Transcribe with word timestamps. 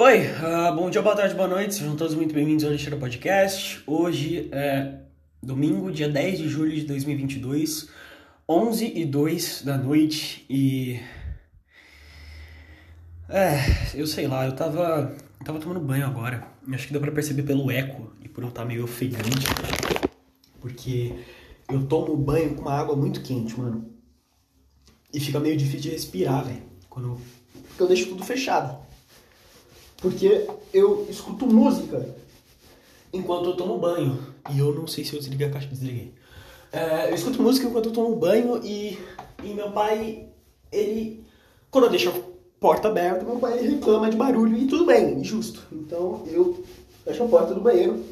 Oi, 0.00 0.28
uh, 0.28 0.76
bom 0.76 0.88
dia, 0.88 1.02
boa 1.02 1.16
tarde, 1.16 1.34
boa 1.34 1.48
noite, 1.48 1.74
sejam 1.74 1.96
todos 1.96 2.14
muito 2.14 2.32
bem-vindos 2.32 2.64
ao 2.64 2.70
Lixeira 2.70 2.96
Podcast. 2.96 3.82
Hoje 3.84 4.48
é 4.52 5.00
domingo, 5.42 5.90
dia 5.90 6.08
10 6.08 6.38
de 6.38 6.48
julho 6.48 6.72
de 6.72 6.82
2022, 6.82 7.88
11 8.48 8.92
e 8.94 9.04
2 9.04 9.62
da 9.62 9.76
noite 9.76 10.46
e. 10.48 11.00
É, 13.28 13.58
eu 13.92 14.06
sei 14.06 14.28
lá, 14.28 14.46
eu 14.46 14.54
tava, 14.54 15.16
eu 15.40 15.44
tava 15.44 15.58
tomando 15.58 15.80
banho 15.80 16.06
agora, 16.06 16.46
acho 16.72 16.86
que 16.86 16.92
deu 16.92 17.02
pra 17.02 17.10
perceber 17.10 17.42
pelo 17.42 17.68
eco 17.68 18.12
e 18.22 18.28
por 18.28 18.44
eu 18.44 18.50
estar 18.50 18.64
meio 18.64 18.84
ofegante, 18.84 19.48
porque 20.60 21.12
eu 21.68 21.84
tomo 21.88 22.16
banho 22.16 22.54
com 22.54 22.62
uma 22.62 22.78
água 22.78 22.94
muito 22.94 23.20
quente, 23.20 23.58
mano, 23.58 23.92
e 25.12 25.18
fica 25.18 25.40
meio 25.40 25.56
difícil 25.56 25.80
de 25.80 25.90
respirar, 25.90 26.44
velho, 26.44 26.62
quando 26.88 27.20
porque 27.66 27.82
eu 27.82 27.88
deixo 27.88 28.10
tudo 28.10 28.24
fechado. 28.24 28.87
Porque 30.00 30.46
eu 30.72 31.06
escuto 31.10 31.46
música 31.46 32.14
enquanto 33.12 33.50
eu 33.50 33.56
tomo 33.56 33.78
banho. 33.78 34.18
E 34.50 34.58
eu 34.58 34.74
não 34.74 34.86
sei 34.86 35.04
se 35.04 35.14
eu 35.14 35.18
desliguei 35.18 35.46
a 35.46 35.50
caixa. 35.50 35.68
Desliguei. 35.68 36.14
É, 36.72 37.10
eu 37.10 37.14
escuto 37.14 37.42
música 37.42 37.66
enquanto 37.66 37.86
eu 37.86 37.92
tomo 37.92 38.16
banho 38.16 38.60
e, 38.64 38.98
e 39.42 39.54
meu 39.54 39.70
pai, 39.72 40.28
ele. 40.70 41.24
Quando 41.70 41.84
eu 41.84 41.90
deixo 41.90 42.10
a 42.10 42.38
porta 42.60 42.88
aberta, 42.88 43.24
meu 43.24 43.38
pai 43.38 43.60
reclama 43.60 44.10
de 44.10 44.16
barulho 44.16 44.56
e 44.56 44.66
tudo 44.66 44.86
bem, 44.86 45.22
justo. 45.24 45.66
Então 45.72 46.24
eu 46.26 46.62
fecho 47.04 47.24
a 47.24 47.28
porta 47.28 47.54
do 47.54 47.60
banheiro 47.60 48.04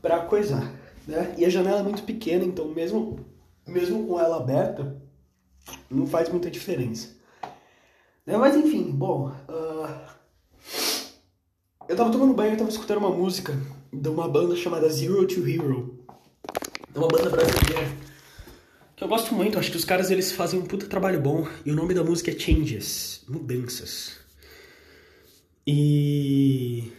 pra 0.00 0.20
coisar. 0.20 0.72
Né? 1.06 1.34
E 1.38 1.44
a 1.44 1.48
janela 1.48 1.80
é 1.80 1.82
muito 1.82 2.02
pequena, 2.02 2.44
então 2.44 2.68
mesmo, 2.68 3.18
mesmo 3.66 4.06
com 4.06 4.18
ela 4.18 4.36
aberta, 4.36 4.96
não 5.90 6.06
faz 6.06 6.28
muita 6.28 6.50
diferença. 6.50 7.08
Né? 8.26 8.36
Mas 8.36 8.56
enfim, 8.56 8.90
bom. 8.90 9.28
Uh, 9.48 10.13
eu 11.88 11.96
tava 11.96 12.10
tomando 12.10 12.34
banho 12.34 12.54
e 12.54 12.56
tava 12.56 12.70
escutando 12.70 12.98
uma 12.98 13.10
música 13.10 13.58
de 13.92 14.08
uma 14.08 14.28
banda 14.28 14.56
chamada 14.56 14.88
Zero 14.88 15.26
to 15.26 15.46
Hero. 15.46 15.98
É 16.94 16.98
uma 16.98 17.08
banda 17.08 17.30
brasileira 17.30 17.96
que 18.96 19.04
eu 19.04 19.08
gosto 19.08 19.34
muito. 19.34 19.58
Acho 19.58 19.70
que 19.70 19.76
os 19.76 19.84
caras 19.84 20.10
eles 20.10 20.32
fazem 20.32 20.58
um 20.58 20.64
puta 20.64 20.86
trabalho 20.86 21.20
bom. 21.20 21.46
E 21.64 21.70
o 21.70 21.74
nome 21.74 21.94
da 21.94 22.02
música 22.02 22.30
é 22.30 22.38
Changes 22.38 23.24
Mudanças. 23.28 24.18
E. 25.66 26.92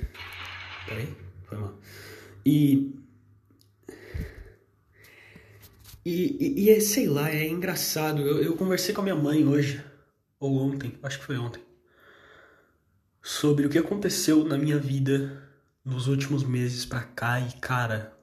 Peraí, 0.87 1.07
foi 1.45 1.57
mal. 1.57 1.73
E. 2.45 2.93
E, 6.05 6.37
e, 6.39 6.63
e 6.65 6.69
é, 6.69 6.79
sei 6.79 7.07
lá, 7.07 7.31
é 7.31 7.47
engraçado. 7.47 8.21
Eu, 8.21 8.37
eu 8.43 8.55
conversei 8.55 8.93
com 8.93 9.01
a 9.01 9.03
minha 9.03 9.15
mãe 9.15 9.43
hoje, 9.43 9.83
ou 10.39 10.55
ontem, 10.57 10.93
acho 11.01 11.17
que 11.17 11.25
foi 11.25 11.37
ontem 11.37 11.64
sobre 13.25 13.65
o 13.65 13.69
que 13.71 13.79
aconteceu 13.79 14.45
na 14.45 14.55
minha 14.55 14.77
vida 14.77 15.49
nos 15.83 16.05
últimos 16.05 16.43
meses 16.43 16.85
pra 16.85 17.01
cá 17.01 17.39
e, 17.39 17.53
cara. 17.53 18.15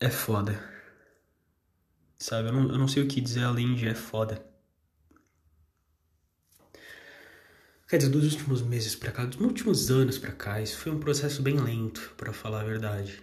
É 0.00 0.10
foda. 0.10 0.60
Sabe, 2.18 2.48
eu 2.48 2.52
não, 2.52 2.62
eu 2.70 2.78
não 2.78 2.88
sei 2.88 3.04
o 3.04 3.06
que 3.06 3.20
dizer 3.20 3.44
além 3.44 3.76
de 3.76 3.86
é 3.86 3.94
foda. 3.94 4.44
Quer 7.88 7.98
dizer, 7.98 8.10
dos 8.10 8.32
últimos 8.32 8.62
meses 8.62 8.96
pra 8.96 9.12
cá, 9.12 9.24
dos 9.24 9.40
últimos 9.40 9.88
anos 9.88 10.18
pra 10.18 10.32
cá, 10.32 10.60
isso 10.60 10.78
foi 10.78 10.90
um 10.90 10.98
processo 10.98 11.40
bem 11.40 11.60
lento, 11.60 12.14
para 12.16 12.32
falar 12.32 12.62
a 12.62 12.64
verdade. 12.64 13.22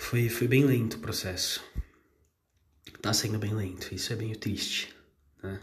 Foi, 0.00 0.28
foi 0.28 0.46
bem 0.46 0.66
lento 0.66 0.98
o 0.98 1.00
processo. 1.00 1.64
Tá 3.00 3.14
sendo 3.14 3.38
bem 3.38 3.54
lento, 3.54 3.94
isso 3.94 4.12
é 4.12 4.16
bem 4.16 4.34
triste, 4.34 4.94
né? 5.42 5.62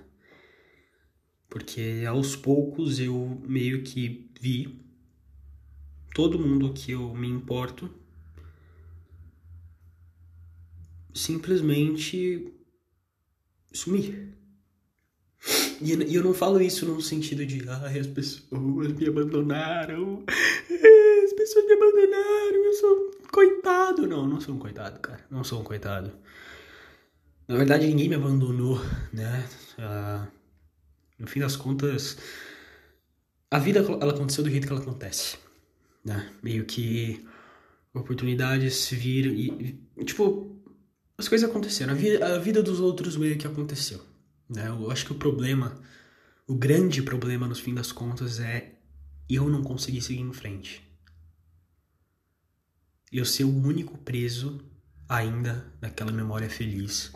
Porque 1.52 2.06
aos 2.08 2.34
poucos 2.34 2.98
eu 2.98 3.38
meio 3.46 3.84
que 3.84 4.32
vi 4.40 4.82
todo 6.16 6.40
mundo 6.40 6.72
que 6.72 6.94
eu 6.94 7.14
me 7.14 7.28
importo 7.28 7.94
simplesmente 11.14 12.54
sumir. 13.74 14.30
E 15.82 16.16
eu 16.16 16.24
não 16.24 16.34
falo 16.34 16.62
isso 16.62 16.86
num 16.86 17.02
sentido 17.02 17.46
de, 17.46 17.68
ai, 17.68 18.00
as 18.00 18.08
pessoas 18.08 18.94
me 18.94 19.08
abandonaram, 19.08 20.24
as 20.30 21.34
pessoas 21.34 21.66
me 21.66 21.74
abandonaram, 21.74 22.66
eu 22.66 22.74
sou 22.76 23.12
coitado. 23.30 24.08
Não, 24.08 24.26
não 24.26 24.40
sou 24.40 24.56
um 24.56 24.60
coitado, 24.60 25.02
cara, 25.02 25.26
não 25.30 25.44
sou 25.44 25.60
um 25.60 25.66
coitado. 25.66 26.14
Na 27.46 27.58
verdade, 27.58 27.88
ninguém 27.88 28.08
me 28.08 28.16
abandonou, 28.16 28.80
né? 29.12 29.50
Uh, 29.78 30.41
no 31.22 31.28
fim 31.28 31.40
das 31.40 31.56
contas, 31.56 32.18
a 33.50 33.60
vida 33.60 33.80
ela 33.80 34.12
aconteceu 34.12 34.44
do 34.44 34.50
jeito 34.50 34.66
que 34.66 34.74
ela 34.74 34.82
acontece, 34.82 35.38
né? 36.04 36.34
Meio 36.42 36.66
que 36.66 37.24
oportunidades 37.94 38.90
viram 38.90 39.32
e, 39.32 39.80
tipo, 40.04 40.60
as 41.18 41.28
coisas 41.28 41.48
aconteceram. 41.48 41.94
A 41.94 41.96
vida, 41.96 42.36
a 42.36 42.40
vida 42.40 42.64
dos 42.64 42.80
outros 42.80 43.16
meio 43.16 43.38
que 43.38 43.46
aconteceu, 43.46 44.04
né? 44.50 44.68
Eu 44.68 44.90
acho 44.90 45.06
que 45.06 45.12
o 45.12 45.16
problema, 45.16 45.80
o 46.48 46.56
grande 46.56 47.04
problema 47.04 47.48
no 47.48 47.56
fim 47.56 47.76
das 47.76 47.92
contas 47.92 48.40
é 48.40 48.80
eu 49.30 49.48
não 49.48 49.62
conseguir 49.64 50.02
seguir 50.02 50.22
em 50.22 50.34
frente. 50.34 50.82
Eu 53.12 53.26
ser 53.26 53.44
o 53.44 53.56
único 53.56 53.96
preso 54.00 54.60
ainda 55.08 55.72
naquela 55.80 56.12
memória 56.12 56.50
feliz 56.50 57.12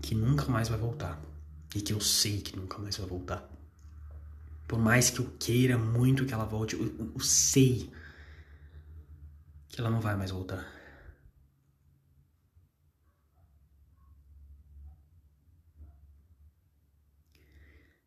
que 0.00 0.14
nunca 0.14 0.46
mais 0.46 0.68
vai 0.68 0.78
voltar 0.78 1.20
e 1.74 1.80
que 1.80 1.92
eu 1.92 2.00
sei 2.00 2.40
que 2.40 2.56
nunca 2.56 2.78
mais 2.78 2.96
vai 2.96 3.06
voltar. 3.06 3.48
Por 4.68 4.78
mais 4.78 5.10
que 5.10 5.20
eu 5.20 5.30
queira 5.38 5.76
muito 5.78 6.24
que 6.26 6.34
ela 6.34 6.44
volte, 6.44 6.74
eu, 6.74 6.84
eu, 6.84 7.12
eu 7.14 7.20
sei 7.20 7.90
que 9.68 9.80
ela 9.80 9.90
não 9.90 10.00
vai 10.00 10.16
mais 10.16 10.30
voltar. 10.30 10.66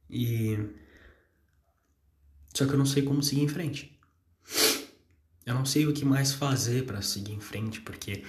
E. 0.09 0.57
Só 2.53 2.65
que 2.65 2.71
eu 2.71 2.77
não 2.77 2.85
sei 2.85 3.03
como 3.03 3.21
seguir 3.21 3.41
em 3.41 3.47
frente. 3.47 3.99
Eu 5.45 5.53
não 5.53 5.65
sei 5.65 5.85
o 5.85 5.93
que 5.93 6.05
mais 6.05 6.33
fazer 6.33 6.85
para 6.85 7.01
seguir 7.01 7.33
em 7.33 7.39
frente, 7.39 7.81
porque 7.81 8.23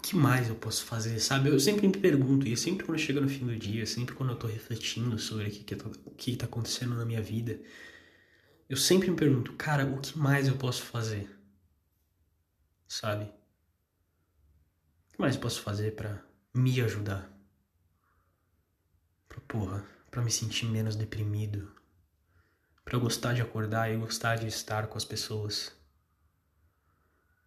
que 0.00 0.16
mais 0.16 0.48
eu 0.48 0.54
posso 0.54 0.84
fazer, 0.84 1.18
sabe? 1.20 1.48
Eu 1.48 1.60
sempre 1.60 1.86
me 1.86 1.96
pergunto 1.96 2.46
isso, 2.46 2.64
sempre 2.64 2.84
quando 2.84 2.98
chega 2.98 3.20
no 3.20 3.28
fim 3.28 3.46
do 3.46 3.56
dia, 3.56 3.84
sempre 3.86 4.14
quando 4.14 4.30
eu 4.30 4.38
tô 4.38 4.46
refletindo 4.46 5.18
sobre 5.18 5.48
o 5.48 5.50
que, 5.50 5.64
que, 5.64 5.76
tá, 5.76 5.90
que 6.16 6.36
tá 6.36 6.46
acontecendo 6.46 6.94
na 6.94 7.04
minha 7.04 7.22
vida, 7.22 7.60
eu 8.68 8.76
sempre 8.76 9.10
me 9.10 9.16
pergunto, 9.16 9.52
cara, 9.54 9.84
o 9.86 10.00
que 10.00 10.18
mais 10.18 10.48
eu 10.48 10.56
posso 10.56 10.82
fazer? 10.82 11.28
Sabe? 12.86 13.24
O 13.24 15.12
que 15.12 15.20
mais 15.20 15.34
eu 15.34 15.40
posso 15.40 15.60
fazer 15.60 15.94
para 15.94 16.24
me 16.54 16.80
ajudar? 16.80 17.30
Pra, 19.28 19.40
porra, 19.40 19.86
pra 20.10 20.22
me 20.22 20.30
sentir 20.30 20.66
menos 20.66 20.96
deprimido. 20.96 21.72
Eu 22.92 22.98
gostar 22.98 23.34
de 23.34 23.40
acordar 23.40 23.88
e 23.88 23.96
gostar 23.96 24.34
de 24.36 24.48
estar 24.48 24.88
com 24.88 24.98
as 24.98 25.04
pessoas. 25.04 25.68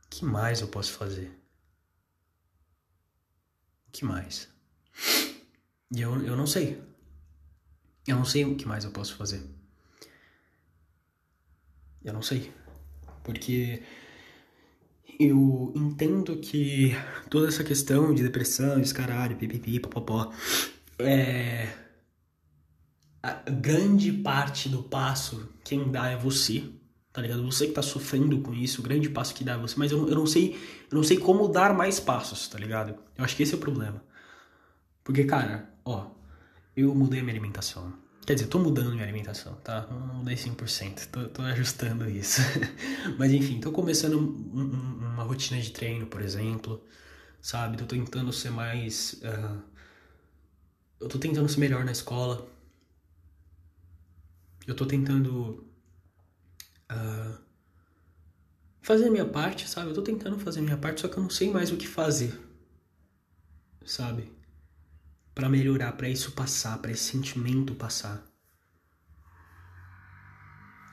O 0.05 0.09
que 0.09 0.23
mais 0.23 0.61
eu 0.61 0.69
posso 0.69 0.93
fazer? 0.93 1.42
Que 3.93 4.03
mais? 4.03 4.49
E 5.95 6.01
eu, 6.01 6.21
eu 6.25 6.35
não 6.35 6.47
sei. 6.47 6.81
Eu 8.05 8.17
não 8.17 8.25
sei 8.25 8.43
o 8.43 8.55
que 8.55 8.67
mais 8.67 8.83
eu 8.83 8.91
posso 8.91 9.15
fazer. 9.15 9.41
Eu 12.03 12.11
não 12.11 12.21
sei. 12.21 12.51
Porque 13.23 13.81
eu 15.19 15.71
entendo 15.75 16.37
que 16.37 16.91
toda 17.29 17.47
essa 17.47 17.63
questão 17.63 18.13
de 18.13 18.23
depressão, 18.23 18.81
descaralho, 18.81 19.37
pipipi, 19.37 19.79
popopó, 19.79 20.33
é. 20.99 21.81
A 23.21 23.49
grande 23.49 24.11
parte 24.11 24.67
do 24.67 24.83
passo 24.83 25.49
quem 25.63 25.89
dá 25.89 26.09
é 26.09 26.17
você 26.17 26.69
tá 27.13 27.21
ligado? 27.21 27.43
Você 27.43 27.67
que 27.67 27.73
tá 27.73 27.83
sofrendo 27.83 28.41
com 28.41 28.53
isso, 28.53 28.81
o 28.81 28.83
grande 28.83 29.07
passo 29.07 29.35
que 29.35 29.43
dá 29.43 29.53
é 29.53 29.57
você, 29.57 29.75
mas 29.77 29.91
eu, 29.91 30.09
eu 30.09 30.15
não 30.15 30.25
sei, 30.25 30.55
eu 30.89 30.95
não 30.95 31.03
sei 31.03 31.17
como 31.17 31.47
dar 31.47 31.71
mais 31.73 31.99
passos, 31.99 32.47
tá 32.47 32.57
ligado? 32.57 32.95
Eu 33.15 33.23
acho 33.23 33.35
que 33.35 33.43
esse 33.43 33.53
é 33.53 33.55
o 33.55 33.59
problema. 33.59 34.03
Porque, 35.03 35.23
cara, 35.23 35.69
ó, 35.85 36.09
eu 36.75 36.93
mudei 36.95 37.21
minha 37.21 37.33
alimentação. 37.33 37.93
Quer 38.25 38.33
dizer, 38.35 38.47
tô 38.47 38.57
mudando 38.57 38.91
minha 38.91 39.03
alimentação, 39.03 39.53
tá? 39.63 39.85
Não 39.91 40.15
mudei 40.15 40.35
100%, 40.35 41.07
tô, 41.11 41.27
tô 41.27 41.41
ajustando 41.43 42.09
isso. 42.09 42.41
mas 43.19 43.31
enfim, 43.31 43.59
tô 43.59 43.71
começando 43.71 44.17
um, 44.17 44.59
um, 44.59 45.13
uma 45.13 45.23
rotina 45.23 45.61
de 45.61 45.71
treino, 45.71 46.07
por 46.07 46.21
exemplo, 46.21 46.83
sabe? 47.41 47.77
Tô 47.77 47.85
tentando 47.85 48.33
ser 48.33 48.49
mais. 48.49 49.21
Uh, 49.21 49.61
eu 51.01 51.09
tô 51.09 51.19
tentando 51.19 51.47
ser 51.49 51.59
melhor 51.59 51.83
na 51.83 51.91
escola. 51.91 52.47
Eu 54.65 54.73
tô 54.73 54.85
tentando 54.85 55.72
uh, 56.91 57.37
fazer 58.81 59.07
a 59.07 59.11
minha 59.11 59.25
parte, 59.25 59.69
sabe? 59.69 59.89
Eu 59.89 59.93
tô 59.93 60.01
tentando 60.01 60.37
fazer 60.39 60.59
a 60.59 60.63
minha 60.63 60.77
parte, 60.77 61.01
só 61.01 61.07
que 61.07 61.17
eu 61.17 61.23
não 61.23 61.29
sei 61.29 61.51
mais 61.51 61.71
o 61.71 61.77
que 61.77 61.87
fazer, 61.87 62.37
sabe? 63.85 64.31
Para 65.33 65.49
melhorar, 65.49 65.93
para 65.93 66.09
isso 66.09 66.31
passar, 66.33 66.77
para 66.77 66.91
esse 66.91 67.03
sentimento 67.03 67.73
passar. 67.75 68.23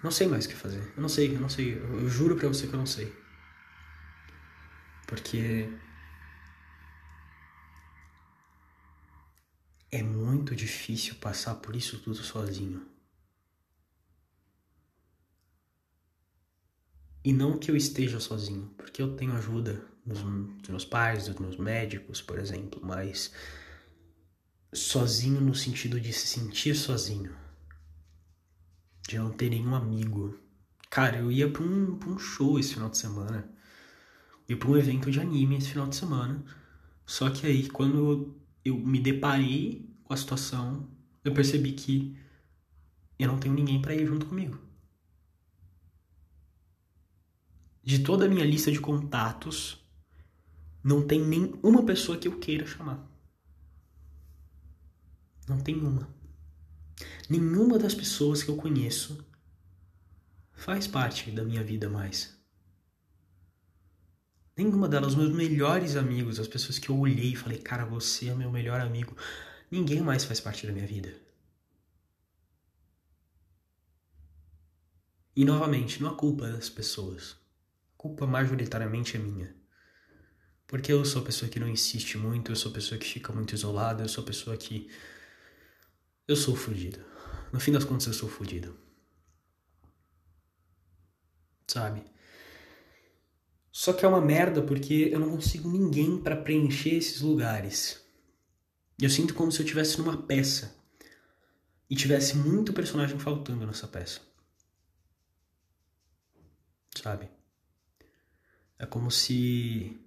Não 0.02 0.10
sei 0.10 0.26
mais 0.26 0.46
o 0.46 0.48
que 0.48 0.54
fazer. 0.54 0.92
Eu 0.96 1.02
não 1.02 1.08
sei, 1.08 1.34
eu 1.34 1.40
não 1.40 1.48
sei. 1.48 1.76
Eu, 1.76 2.00
eu 2.00 2.08
juro 2.08 2.36
pra 2.36 2.48
você 2.48 2.66
que 2.66 2.72
eu 2.72 2.78
não 2.78 2.86
sei. 2.86 3.14
Porque. 5.06 5.68
É 9.92 10.02
muito 10.02 10.54
difícil 10.54 11.16
passar 11.16 11.56
por 11.56 11.74
isso 11.74 11.98
tudo 11.98 12.16
sozinho. 12.22 12.89
E 17.22 17.32
não 17.32 17.58
que 17.58 17.70
eu 17.70 17.76
esteja 17.76 18.18
sozinho, 18.18 18.72
porque 18.76 19.02
eu 19.02 19.14
tenho 19.14 19.32
ajuda 19.32 19.84
dos, 20.06 20.20
dos 20.20 20.68
meus 20.68 20.84
pais, 20.84 21.26
dos 21.26 21.36
meus 21.36 21.56
médicos, 21.56 22.22
por 22.22 22.38
exemplo, 22.38 22.80
mas 22.82 23.32
sozinho 24.72 25.40
no 25.40 25.54
sentido 25.54 26.00
de 26.00 26.12
se 26.12 26.26
sentir 26.26 26.74
sozinho, 26.74 27.34
de 29.06 29.18
não 29.18 29.30
ter 29.30 29.50
nenhum 29.50 29.74
amigo. 29.74 30.38
Cara, 30.88 31.18
eu 31.18 31.30
ia 31.30 31.50
pra 31.50 31.62
um, 31.62 31.98
pra 31.98 32.08
um 32.08 32.18
show 32.18 32.58
esse 32.58 32.74
final 32.74 32.88
de 32.88 32.96
semana, 32.96 33.48
ia 34.48 34.56
pra 34.56 34.70
um 34.70 34.76
evento 34.76 35.10
de 35.10 35.20
anime 35.20 35.58
esse 35.58 35.68
final 35.68 35.88
de 35.88 35.96
semana, 35.96 36.42
só 37.04 37.28
que 37.30 37.46
aí 37.46 37.68
quando 37.68 38.34
eu 38.64 38.78
me 38.78 38.98
deparei 38.98 39.94
com 40.04 40.14
a 40.14 40.16
situação, 40.16 40.88
eu 41.24 41.34
percebi 41.34 41.72
que 41.72 42.16
eu 43.18 43.28
não 43.28 43.38
tenho 43.38 43.54
ninguém 43.54 43.82
para 43.82 43.94
ir 43.94 44.06
junto 44.06 44.26
comigo. 44.26 44.69
De 47.82 48.00
toda 48.00 48.26
a 48.26 48.28
minha 48.28 48.44
lista 48.44 48.70
de 48.70 48.80
contatos, 48.80 49.84
não 50.82 51.06
tem 51.06 51.20
nem 51.20 51.54
uma 51.62 51.84
pessoa 51.84 52.18
que 52.18 52.28
eu 52.28 52.38
queira 52.38 52.66
chamar. 52.66 53.06
Não 55.48 55.60
tem 55.60 55.76
uma. 55.76 56.08
Nenhuma 57.28 57.78
das 57.78 57.94
pessoas 57.94 58.42
que 58.42 58.50
eu 58.50 58.56
conheço 58.56 59.24
faz 60.52 60.86
parte 60.86 61.30
da 61.30 61.44
minha 61.44 61.64
vida 61.64 61.88
mais. 61.88 62.38
Nenhuma 64.56 64.88
delas, 64.88 65.14
meus 65.14 65.34
melhores 65.34 65.96
amigos, 65.96 66.38
as 66.38 66.46
pessoas 66.46 66.78
que 66.78 66.90
eu 66.90 66.98
olhei 66.98 67.32
e 67.32 67.36
falei, 67.36 67.58
cara, 67.58 67.84
você 67.86 68.28
é 68.28 68.34
meu 68.34 68.50
melhor 68.50 68.80
amigo, 68.80 69.16
ninguém 69.70 70.02
mais 70.02 70.24
faz 70.24 70.38
parte 70.38 70.66
da 70.66 70.72
minha 70.72 70.86
vida. 70.86 71.14
E 75.34 75.44
novamente, 75.44 76.02
não 76.02 76.10
há 76.10 76.14
culpa 76.14 76.50
das 76.50 76.68
pessoas 76.68 77.39
culpa 78.00 78.26
majoritariamente 78.26 79.18
é 79.18 79.20
minha. 79.20 79.54
Porque 80.66 80.90
eu 80.90 81.04
sou 81.04 81.20
a 81.20 81.24
pessoa 81.26 81.50
que 81.50 81.60
não 81.60 81.68
insiste 81.68 82.16
muito, 82.16 82.50
eu 82.50 82.56
sou 82.56 82.70
a 82.70 82.74
pessoa 82.74 82.98
que 82.98 83.06
fica 83.06 83.30
muito 83.30 83.54
isolada, 83.54 84.02
eu 84.02 84.08
sou 84.08 84.24
a 84.24 84.26
pessoa 84.26 84.56
que. 84.56 84.90
Eu 86.26 86.34
sou 86.34 86.56
fudido. 86.56 87.04
No 87.52 87.60
fim 87.60 87.72
das 87.72 87.84
contas, 87.84 88.06
eu 88.06 88.14
sou 88.14 88.26
fudido. 88.26 88.74
Sabe? 91.66 92.02
Só 93.70 93.92
que 93.92 94.06
é 94.06 94.08
uma 94.08 94.20
merda 94.20 94.62
porque 94.62 95.10
eu 95.12 95.20
não 95.20 95.32
consigo 95.32 95.70
ninguém 95.70 96.22
para 96.22 96.36
preencher 96.36 96.94
esses 96.94 97.20
lugares. 97.20 98.02
Eu 98.98 99.10
sinto 99.10 99.34
como 99.34 99.52
se 99.52 99.60
eu 99.60 99.64
estivesse 99.64 99.98
numa 99.98 100.22
peça 100.22 100.74
e 101.90 101.94
tivesse 101.94 102.34
muito 102.34 102.72
personagem 102.72 103.18
faltando 103.18 103.66
nessa 103.66 103.86
peça. 103.86 104.22
Sabe? 106.96 107.39
É 108.80 108.86
como 108.86 109.10
se 109.10 110.00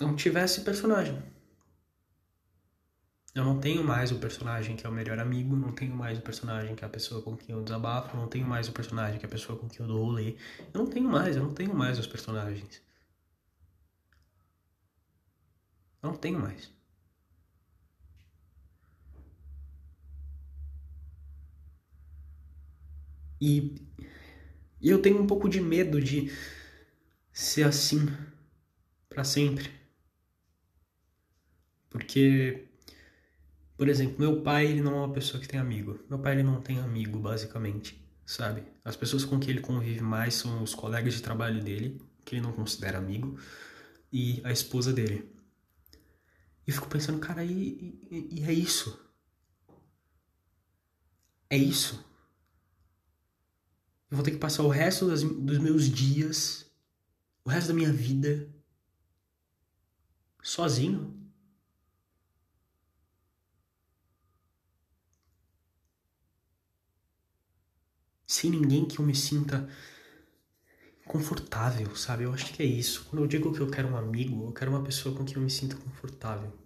não 0.00 0.16
tivesse 0.16 0.62
personagem. 0.62 1.22
Eu 3.34 3.44
não 3.44 3.60
tenho 3.60 3.84
mais 3.84 4.10
o 4.10 4.18
personagem 4.18 4.74
que 4.76 4.84
é 4.86 4.88
o 4.88 4.92
melhor 4.92 5.18
amigo, 5.20 5.54
não 5.56 5.72
tenho 5.72 5.94
mais 5.94 6.18
o 6.18 6.22
personagem 6.22 6.74
que 6.74 6.84
é 6.84 6.86
a 6.86 6.90
pessoa 6.90 7.22
com 7.22 7.36
quem 7.36 7.54
eu 7.54 7.62
desabafo, 7.62 8.16
não 8.16 8.26
tenho 8.28 8.46
mais 8.46 8.68
o 8.68 8.72
personagem 8.72 9.18
que 9.20 9.24
é 9.26 9.28
a 9.28 9.30
pessoa 9.30 9.56
com 9.58 9.68
quem 9.68 9.80
eu 9.80 9.86
dou 9.86 10.04
rolê. 10.04 10.36
Eu 10.72 10.80
não 10.82 10.86
tenho 10.90 11.08
mais, 11.08 11.36
eu 11.36 11.42
não 11.44 11.54
tenho 11.54 11.74
mais 11.74 11.96
os 11.98 12.06
personagens. 12.08 12.82
Eu 16.02 16.10
não 16.10 16.16
tenho 16.16 16.38
mais. 16.38 16.70
E 23.40 23.74
e 24.84 24.90
eu 24.90 25.00
tenho 25.00 25.18
um 25.18 25.26
pouco 25.26 25.48
de 25.48 25.62
medo 25.62 25.98
de 25.98 26.30
ser 27.32 27.62
assim 27.62 28.06
para 29.08 29.24
sempre. 29.24 29.70
Porque, 31.88 32.68
por 33.78 33.88
exemplo, 33.88 34.16
meu 34.18 34.42
pai 34.42 34.66
ele 34.66 34.82
não 34.82 34.92
é 34.96 34.98
uma 34.98 35.12
pessoa 35.14 35.40
que 35.40 35.48
tem 35.48 35.58
amigo. 35.58 35.98
Meu 36.06 36.18
pai 36.18 36.34
ele 36.34 36.42
não 36.42 36.60
tem 36.60 36.80
amigo, 36.80 37.18
basicamente, 37.18 37.98
sabe? 38.26 38.62
As 38.84 38.94
pessoas 38.94 39.24
com 39.24 39.40
quem 39.40 39.52
ele 39.52 39.62
convive 39.62 40.02
mais 40.02 40.34
são 40.34 40.62
os 40.62 40.74
colegas 40.74 41.14
de 41.14 41.22
trabalho 41.22 41.64
dele, 41.64 41.98
que 42.22 42.34
ele 42.34 42.42
não 42.42 42.52
considera 42.52 42.98
amigo, 42.98 43.38
e 44.12 44.42
a 44.44 44.52
esposa 44.52 44.92
dele. 44.92 45.34
E 46.66 46.70
eu 46.70 46.74
fico 46.74 46.88
pensando, 46.88 47.20
cara, 47.20 47.42
e, 47.42 47.98
e, 48.10 48.40
e 48.40 48.44
é 48.44 48.52
isso? 48.52 49.02
É 51.48 51.56
isso? 51.56 52.04
Eu 54.14 54.16
vou 54.16 54.24
ter 54.24 54.30
que 54.30 54.38
passar 54.38 54.62
o 54.62 54.68
resto 54.68 55.08
das, 55.08 55.24
dos 55.24 55.58
meus 55.58 55.90
dias, 55.90 56.70
o 57.44 57.50
resto 57.50 57.66
da 57.66 57.74
minha 57.74 57.92
vida, 57.92 58.48
sozinho. 60.40 61.20
Sem 68.24 68.50
ninguém 68.50 68.86
que 68.86 69.00
eu 69.00 69.04
me 69.04 69.16
sinta 69.16 69.68
confortável, 71.04 71.96
sabe? 71.96 72.22
Eu 72.22 72.32
acho 72.32 72.52
que 72.52 72.62
é 72.62 72.66
isso. 72.66 73.06
Quando 73.06 73.22
eu 73.22 73.26
digo 73.26 73.52
que 73.52 73.58
eu 73.58 73.68
quero 73.68 73.88
um 73.88 73.96
amigo, 73.96 74.46
eu 74.46 74.52
quero 74.52 74.70
uma 74.70 74.84
pessoa 74.84 75.12
com 75.12 75.24
quem 75.24 75.34
eu 75.34 75.42
me 75.42 75.50
sinta 75.50 75.74
confortável. 75.74 76.56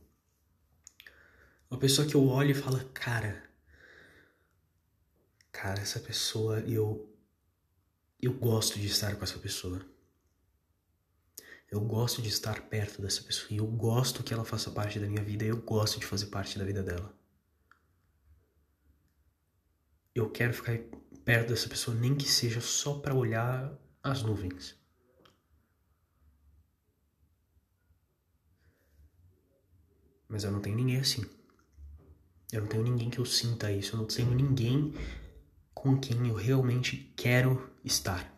Uma 1.71 1.81
pessoa 1.81 2.07
que 2.07 2.15
eu 2.15 2.27
olho 2.29 2.51
e 2.51 2.55
falo, 2.55 2.79
cara, 2.93 3.43
cara, 5.51 5.81
essa 5.81 5.99
pessoa 5.99 6.61
eu 6.61 7.08
eu 8.21 8.33
gosto 8.33 8.79
de 8.79 8.87
estar 8.87 9.15
com 9.17 9.25
essa 9.25 9.39
pessoa. 9.39 9.81
Eu 11.71 11.81
gosto 11.81 12.21
de 12.21 12.29
estar 12.29 12.63
perto 12.69 13.01
dessa 13.01 13.23
pessoa. 13.23 13.49
E 13.51 13.59
eu 13.59 13.67
gosto 13.67 14.25
que 14.25 14.33
ela 14.33 14.45
faça 14.45 14.71
parte 14.71 14.99
da 14.99 15.07
minha 15.07 15.23
vida. 15.23 15.45
E 15.45 15.49
eu 15.49 15.59
gosto 15.59 16.01
de 16.01 16.07
fazer 16.07 16.27
parte 16.27 16.59
da 16.59 16.65
vida 16.65 16.83
dela. 16.83 17.15
Eu 20.15 20.31
quero 20.31 20.53
ficar 20.53 20.79
perto 21.25 21.51
dessa 21.51 21.69
pessoa, 21.69 21.97
nem 21.97 22.17
que 22.17 22.29
seja 22.29 22.61
só 22.61 22.99
para 22.99 23.15
olhar 23.15 23.79
as 24.03 24.23
nuvens. 24.23 24.77
Mas 30.27 30.43
eu 30.43 30.51
não 30.51 30.61
tenho 30.61 30.77
ninguém 30.77 30.99
assim. 30.99 31.25
Eu 32.51 32.63
não 32.63 32.69
tenho 32.69 32.83
ninguém 32.83 33.11
que 33.11 33.19
eu 33.19 33.25
sinta 33.25 33.71
isso. 33.71 33.95
Eu 33.95 34.01
não 34.01 34.07
tenho 34.07 34.35
ninguém 34.35 34.93
com 35.79 35.97
quem 35.97 36.29
eu 36.29 36.35
realmente 36.35 37.13
quero 37.17 37.71
estar. 37.85 38.35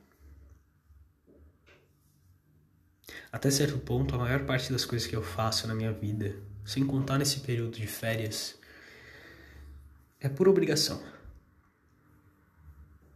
Até 3.32 3.50
certo 3.50 3.78
ponto, 3.78 4.14
a 4.14 4.18
maior 4.18 4.44
parte 4.44 4.70
das 4.70 4.84
coisas 4.84 5.08
que 5.08 5.16
eu 5.16 5.22
faço 5.22 5.66
na 5.66 5.74
minha 5.74 5.90
vida, 5.90 6.36
sem 6.66 6.86
contar 6.86 7.16
nesse 7.16 7.40
período 7.40 7.78
de 7.78 7.86
férias, 7.86 8.58
é 10.20 10.28
por 10.28 10.48
obrigação. 10.48 11.02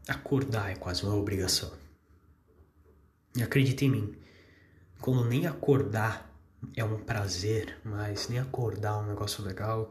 Acordar 0.08 0.70
é 0.70 0.76
quase 0.76 1.04
uma 1.04 1.14
obrigação. 1.14 1.70
E 3.36 3.42
acredite 3.42 3.84
em 3.84 3.90
mim, 3.90 4.18
quando 5.00 5.28
nem 5.28 5.46
acordar 5.46 6.32
é 6.74 6.82
um 6.82 6.98
prazer, 6.98 7.78
mas 7.84 8.28
nem 8.28 8.38
acordar 8.38 8.94
é 8.94 9.02
um 9.02 9.06
negócio 9.08 9.44
legal, 9.44 9.90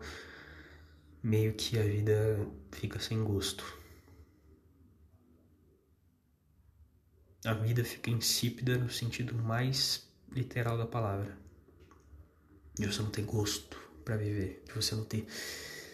meio 1.22 1.54
que 1.54 1.78
a 1.78 1.84
vida 1.84 2.48
fica 2.72 3.00
sem 3.00 3.24
gosto. 3.24 3.83
A 7.46 7.54
vida 7.54 7.84
fica 7.84 8.10
insípida 8.10 8.78
no 8.78 8.90
sentido 8.90 9.36
mais 9.36 10.08
literal 10.32 10.78
da 10.78 10.86
palavra. 10.86 11.38
E 12.80 12.86
você 12.86 13.02
não 13.02 13.10
tem 13.10 13.26
gosto 13.26 13.78
para 14.04 14.18
viver, 14.18 14.64
de 14.66 14.74
você 14.74 14.96
não 14.96 15.04
ter 15.04 15.28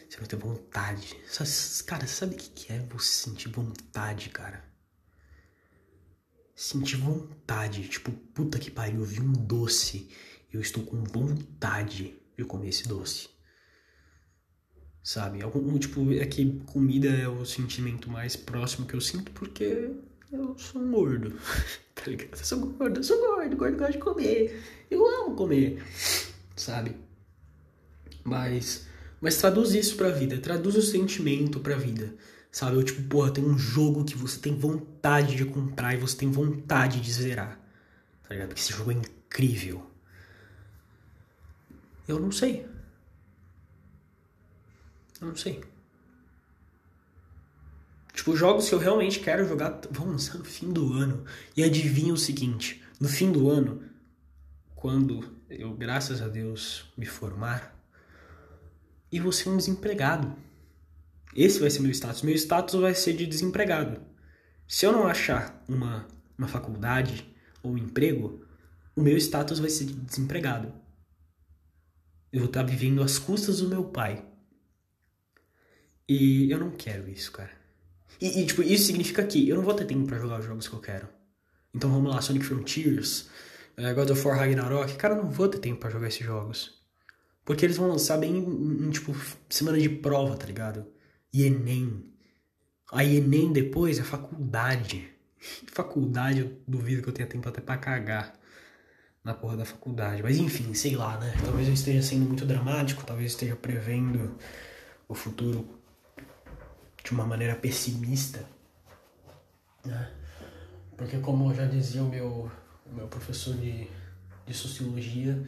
você 0.09 0.19
não 0.19 0.27
ter 0.27 0.35
vontade. 0.37 1.15
Cara, 1.85 2.07
sabe 2.07 2.35
o 2.35 2.37
que 2.37 2.71
é 2.73 2.79
você 2.79 3.29
sentir 3.29 3.49
vontade, 3.49 4.29
cara? 4.29 4.63
Sentir 6.55 6.97
vontade, 6.97 7.87
tipo, 7.87 8.11
puta 8.11 8.57
que 8.57 8.71
pariu, 8.71 9.01
eu 9.01 9.05
vi 9.05 9.21
um 9.21 9.31
doce, 9.31 10.09
eu 10.51 10.59
estou 10.59 10.83
com 10.83 11.03
vontade 11.03 12.19
de 12.35 12.43
comer 12.43 12.69
esse 12.69 12.87
doce. 12.87 13.29
Sabe? 15.03 15.41
Algum, 15.41 15.77
tipo, 15.77 16.11
é 16.13 16.25
que 16.25 16.59
comida 16.65 17.07
é 17.07 17.27
o 17.27 17.45
sentimento 17.45 18.09
mais 18.09 18.35
próximo 18.35 18.87
que 18.87 18.95
eu 18.95 19.01
sinto 19.01 19.31
porque 19.31 19.91
eu 20.31 20.57
sou 20.57 20.81
gordo. 20.81 21.33
tá 21.95 22.03
ligado? 22.07 22.37
Eu 22.37 22.45
sou 22.45 22.59
gordo, 22.59 22.99
eu 22.99 23.03
sou 23.03 23.17
gordo, 23.19 23.57
gordo 23.57 23.77
gosta 23.77 23.93
de 23.93 23.99
comer. 23.99 24.63
Eu 24.89 25.05
amo 25.05 25.35
comer, 25.35 25.83
sabe? 26.55 26.95
Mas, 28.23 28.87
mas 29.21 29.37
traduz 29.37 29.73
isso 29.73 29.95
pra 29.95 30.09
vida, 30.09 30.37
traduz 30.37 30.75
o 30.75 30.81
sentimento 30.81 31.59
pra 31.59 31.75
vida. 31.75 32.13
Sabe? 32.51 32.77
Eu, 32.77 32.83
tipo, 32.83 33.03
porra, 33.03 33.31
tem 33.31 33.43
um 33.43 33.57
jogo 33.57 34.03
que 34.03 34.17
você 34.17 34.39
tem 34.39 34.57
vontade 34.57 35.35
de 35.35 35.45
comprar 35.45 35.93
e 35.93 35.97
você 35.97 36.17
tem 36.17 36.31
vontade 36.31 36.99
de 36.99 37.11
zerar. 37.11 37.59
Tá 38.23 38.33
ligado? 38.33 38.49
Porque 38.49 38.61
esse 38.61 38.73
jogo 38.73 38.91
é 38.91 38.95
incrível. 38.95 39.85
Eu 42.07 42.19
não 42.19 42.31
sei. 42.31 42.65
Eu 45.21 45.27
não 45.27 45.35
sei. 45.35 45.63
Tipo, 48.19 48.35
jogos 48.35 48.67
que 48.67 48.75
eu 48.75 48.79
realmente 48.79 49.21
quero 49.21 49.47
jogar 49.47 49.79
vão 49.89 50.09
lançar 50.09 50.37
no 50.37 50.43
fim 50.43 50.73
do 50.73 50.91
ano. 50.91 51.23
E 51.55 51.63
adivinha 51.63 52.13
o 52.13 52.17
seguinte: 52.17 52.83
no 52.99 53.07
fim 53.07 53.31
do 53.31 53.49
ano, 53.49 53.81
quando 54.75 55.37
eu, 55.49 55.73
graças 55.73 56.21
a 56.21 56.27
Deus, 56.27 56.91
me 56.97 57.05
formar, 57.05 57.81
e 59.09 59.21
vou 59.21 59.31
ser 59.31 59.47
um 59.47 59.55
desempregado. 59.55 60.35
Esse 61.33 61.61
vai 61.61 61.69
ser 61.69 61.79
meu 61.79 61.91
status. 61.91 62.21
Meu 62.21 62.35
status 62.35 62.81
vai 62.81 62.93
ser 62.93 63.13
de 63.13 63.25
desempregado. 63.25 64.01
Se 64.67 64.85
eu 64.85 64.91
não 64.91 65.07
achar 65.07 65.63
uma, 65.65 66.05
uma 66.37 66.47
faculdade 66.49 67.25
ou 67.63 67.71
um 67.71 67.77
emprego, 67.77 68.45
o 68.97 69.01
meu 69.01 69.15
status 69.15 69.59
vai 69.59 69.69
ser 69.69 69.85
de 69.85 69.93
desempregado. 69.93 70.73
Eu 72.33 72.41
vou 72.41 72.49
estar 72.49 72.63
vivendo 72.63 73.01
às 73.01 73.17
custas 73.17 73.61
do 73.61 73.69
meu 73.69 73.85
pai. 73.85 74.25
E 76.05 76.51
eu 76.51 76.59
não 76.59 76.71
quero 76.71 77.07
isso, 77.07 77.31
cara. 77.31 77.58
E, 78.21 78.41
e, 78.41 78.45
tipo, 78.45 78.61
isso 78.61 78.85
significa 78.85 79.23
que 79.23 79.47
eu 79.47 79.55
não 79.55 79.63
vou 79.63 79.73
ter 79.73 79.85
tempo 79.85 80.05
para 80.07 80.19
jogar 80.19 80.39
os 80.39 80.45
jogos 80.45 80.67
que 80.67 80.75
eu 80.75 80.79
quero. 80.79 81.07
Então 81.73 81.89
vamos 81.91 82.13
lá, 82.13 82.21
Sonic 82.21 82.45
Frontiers, 82.45 83.29
uh, 83.77 83.93
God 83.95 84.09
of 84.09 84.27
War 84.27 84.37
Ragnarok. 84.37 84.95
Cara, 84.95 85.15
eu 85.15 85.23
não 85.23 85.29
vou 85.29 85.47
ter 85.47 85.59
tempo 85.59 85.79
para 85.79 85.89
jogar 85.89 86.07
esses 86.07 86.25
jogos. 86.25 86.79
Porque 87.45 87.65
eles 87.65 87.77
vão 87.77 87.87
lançar 87.87 88.17
bem 88.17 88.37
em, 88.37 88.87
em, 88.87 88.89
tipo, 88.89 89.15
semana 89.49 89.79
de 89.79 89.89
prova, 89.89 90.35
tá 90.35 90.45
ligado? 90.45 90.85
E 91.33 91.43
Enem. 91.43 92.05
Aí 92.91 93.17
Enem 93.17 93.51
depois 93.51 93.99
é 93.99 94.03
faculdade. 94.03 95.09
Faculdade, 95.71 96.41
eu 96.41 96.61
duvido 96.67 97.01
que 97.01 97.09
eu 97.09 97.13
tenha 97.13 97.27
tempo 97.27 97.47
até 97.47 97.61
pra 97.61 97.77
cagar 97.77 98.37
na 99.23 99.33
porra 99.33 99.55
da 99.57 99.65
faculdade. 99.65 100.21
Mas 100.21 100.37
enfim, 100.37 100.73
sei 100.73 100.95
lá, 100.95 101.17
né? 101.17 101.33
Talvez 101.43 101.67
eu 101.67 101.73
esteja 101.73 102.01
sendo 102.01 102.25
muito 102.25 102.45
dramático, 102.45 103.05
talvez 103.05 103.31
eu 103.31 103.35
esteja 103.35 103.55
prevendo 103.55 104.35
o 105.07 105.15
futuro 105.15 105.78
de 107.03 107.11
uma 107.11 107.25
maneira 107.25 107.55
pessimista. 107.55 108.45
Né? 109.85 110.11
Porque 110.97 111.17
como 111.19 111.53
já 111.53 111.65
dizia 111.65 112.03
o 112.03 112.09
meu, 112.09 112.51
o 112.85 112.93
meu 112.93 113.07
professor 113.07 113.55
de, 113.55 113.87
de 114.45 114.53
sociologia, 114.53 115.41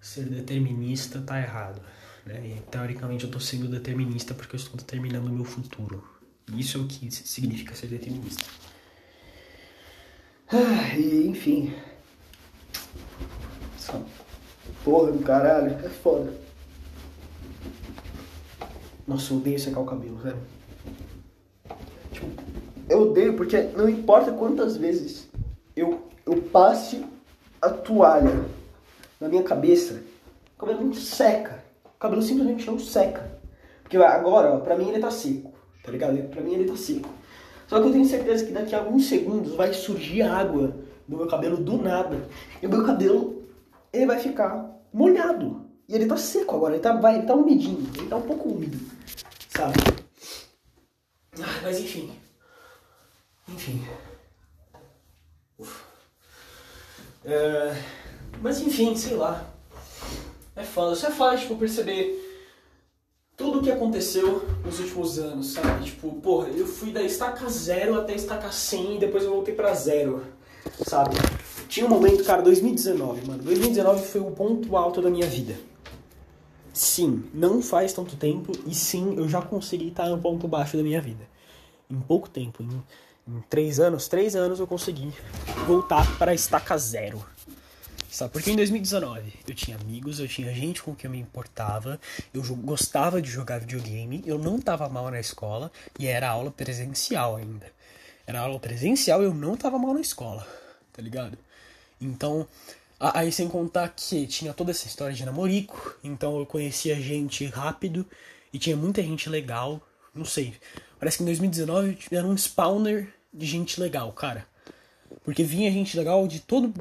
ser 0.00 0.24
determinista 0.24 1.20
tá 1.20 1.40
errado. 1.40 1.80
Né? 2.24 2.56
E, 2.56 2.70
teoricamente 2.70 3.24
eu 3.24 3.30
tô 3.30 3.40
sendo 3.40 3.68
determinista 3.68 4.34
porque 4.34 4.54
eu 4.54 4.58
estou 4.58 4.76
determinando 4.76 5.26
o 5.26 5.34
meu 5.34 5.44
futuro. 5.44 6.06
Isso 6.54 6.78
é 6.78 6.80
o 6.80 6.86
que 6.86 7.10
significa 7.10 7.74
ser 7.74 7.88
determinista. 7.88 8.44
Ah, 10.48 10.96
e 10.96 11.26
enfim. 11.26 11.74
Essa 13.76 14.04
porra 14.84 15.12
do 15.12 15.18
caralho 15.20 15.72
é 15.84 15.88
foda. 15.88 16.32
Nossa, 19.06 19.32
eu 19.32 19.38
odeio 19.38 19.58
secar 19.58 19.80
o 19.80 19.86
cabelo, 19.86 20.16
velho. 20.18 20.55
Eu 22.88 23.02
odeio 23.02 23.34
porque 23.34 23.60
não 23.76 23.88
importa 23.88 24.30
quantas 24.32 24.76
vezes 24.76 25.28
eu, 25.74 26.02
eu 26.24 26.40
passe 26.42 27.04
a 27.60 27.68
toalha 27.68 28.44
na 29.20 29.28
minha 29.28 29.42
cabeça, 29.42 30.02
o 30.56 30.60
cabelo 30.60 30.84
não 30.84 30.94
seca. 30.94 31.64
O 31.84 31.98
cabelo 31.98 32.22
simplesmente 32.22 32.66
não 32.66 32.78
seca. 32.78 33.38
Porque 33.82 33.96
agora, 33.96 34.52
ó, 34.52 34.58
pra 34.58 34.76
mim 34.76 34.88
ele 34.88 35.00
tá 35.00 35.10
seco, 35.10 35.52
tá 35.82 35.90
ligado? 35.90 36.16
Pra 36.28 36.40
mim 36.40 36.54
ele 36.54 36.64
tá 36.68 36.76
seco. 36.76 37.08
Só 37.66 37.80
que 37.80 37.88
eu 37.88 37.92
tenho 37.92 38.04
certeza 38.04 38.44
que 38.44 38.52
daqui 38.52 38.74
a 38.74 38.78
alguns 38.78 39.06
segundos 39.06 39.54
vai 39.54 39.72
surgir 39.72 40.22
água 40.22 40.76
no 41.08 41.16
meu 41.16 41.26
cabelo 41.26 41.56
do 41.56 41.78
nada. 41.78 42.28
E 42.62 42.66
o 42.66 42.68
meu 42.68 42.84
cabelo, 42.84 43.42
ele 43.92 44.06
vai 44.06 44.18
ficar 44.18 44.70
molhado. 44.92 45.66
E 45.88 45.94
ele 45.94 46.06
tá 46.06 46.16
seco 46.16 46.56
agora, 46.56 46.74
ele 46.74 46.82
tá, 46.82 46.92
vai, 46.94 47.18
ele 47.18 47.26
tá 47.26 47.34
umidinho, 47.34 47.88
ele 47.96 48.08
tá 48.08 48.16
um 48.16 48.22
pouco 48.22 48.48
úmido, 48.48 48.78
sabe? 49.48 49.74
Ah, 51.40 51.60
mas 51.62 51.78
enfim. 51.78 52.10
Enfim. 53.48 53.84
É, 57.24 57.82
mas 58.40 58.60
enfim, 58.60 58.94
sei 58.96 59.16
lá. 59.16 59.48
É 60.54 60.62
foda. 60.62 60.94
Isso 60.94 61.06
é 61.06 61.10
foda, 61.10 61.36
tipo, 61.36 61.56
perceber 61.56 62.22
tudo 63.36 63.58
o 63.58 63.62
que 63.62 63.70
aconteceu 63.70 64.42
nos 64.64 64.80
últimos 64.80 65.18
anos, 65.18 65.48
sabe? 65.48 65.84
Tipo, 65.84 66.10
porra, 66.14 66.48
eu 66.48 66.66
fui 66.66 66.90
da 66.90 67.02
estaca 67.02 67.48
zero 67.48 68.00
até 68.00 68.14
estaca 68.14 68.50
100 68.50 68.96
e 68.96 68.98
depois 68.98 69.24
eu 69.24 69.30
voltei 69.30 69.54
pra 69.54 69.74
zero, 69.74 70.24
sabe? 70.86 71.14
Tinha 71.68 71.84
um 71.84 71.90
momento, 71.90 72.24
cara, 72.24 72.40
2019, 72.42 73.26
mano. 73.26 73.42
2019 73.42 74.06
foi 74.06 74.20
o 74.20 74.30
ponto 74.30 74.74
alto 74.76 75.02
da 75.02 75.10
minha 75.10 75.26
vida. 75.26 75.54
Sim, 76.72 77.24
não 77.32 77.60
faz 77.60 77.92
tanto 77.92 78.16
tempo 78.16 78.52
e 78.66 78.74
sim, 78.74 79.14
eu 79.16 79.28
já 79.28 79.42
consegui 79.42 79.88
estar 79.88 80.08
no 80.08 80.18
ponto 80.18 80.46
baixo 80.46 80.76
da 80.76 80.82
minha 80.82 81.00
vida. 81.00 81.26
Em 81.90 82.00
pouco 82.00 82.28
tempo, 82.28 82.62
em, 82.62 82.82
em 83.26 83.40
três 83.50 83.80
anos, 83.80 84.08
três 84.08 84.36
anos 84.36 84.60
eu 84.60 84.66
consegui 84.66 85.12
voltar 85.66 86.06
para 86.18 86.30
a 86.30 86.34
estaca 86.34 86.76
zero. 86.78 87.24
Sabe? 88.08 88.32
Porque 88.32 88.50
em 88.50 88.56
2019 88.56 89.32
eu 89.46 89.54
tinha 89.54 89.76
amigos, 89.76 90.20
eu 90.20 90.28
tinha 90.28 90.54
gente 90.54 90.82
com 90.82 90.94
quem 90.94 91.08
eu 91.08 91.12
me 91.12 91.20
importava, 91.20 92.00
eu 92.32 92.42
gostava 92.56 93.20
de 93.20 93.28
jogar 93.28 93.60
videogame, 93.60 94.22
eu 94.24 94.38
não 94.38 94.58
tava 94.58 94.88
mal 94.88 95.10
na 95.10 95.20
escola 95.20 95.70
e 95.98 96.06
era 96.06 96.30
aula 96.30 96.50
presencial 96.50 97.36
ainda. 97.36 97.70
Era 98.26 98.40
aula 98.40 98.58
presencial 98.58 99.22
eu 99.22 99.34
não 99.34 99.56
tava 99.56 99.78
mal 99.78 99.92
na 99.92 100.00
escola, 100.00 100.46
tá 100.92 101.02
ligado? 101.02 101.36
Então, 102.00 102.46
aí 102.98 103.30
sem 103.30 103.48
contar 103.48 103.88
que 103.90 104.26
tinha 104.26 104.54
toda 104.54 104.70
essa 104.70 104.86
história 104.86 105.14
de 105.14 105.24
namorico, 105.24 105.96
então 106.02 106.38
eu 106.38 106.46
conhecia 106.46 106.98
gente 107.00 107.44
rápido 107.46 108.06
e 108.52 108.58
tinha 108.58 108.76
muita 108.76 109.02
gente 109.02 109.28
legal, 109.28 109.80
não 110.14 110.24
sei. 110.24 110.54
Parece 110.98 111.18
que 111.18 111.22
em 111.22 111.26
2019 111.26 111.98
era 112.10 112.26
um 112.26 112.34
spawner 112.34 113.12
de 113.36 113.46
gente 113.46 113.80
legal, 113.80 114.12
cara. 114.12 114.46
Porque 115.24 115.44
vinha 115.44 115.70
gente 115.70 115.96
legal 115.96 116.26
de 116.26 116.40
todo. 116.40 116.72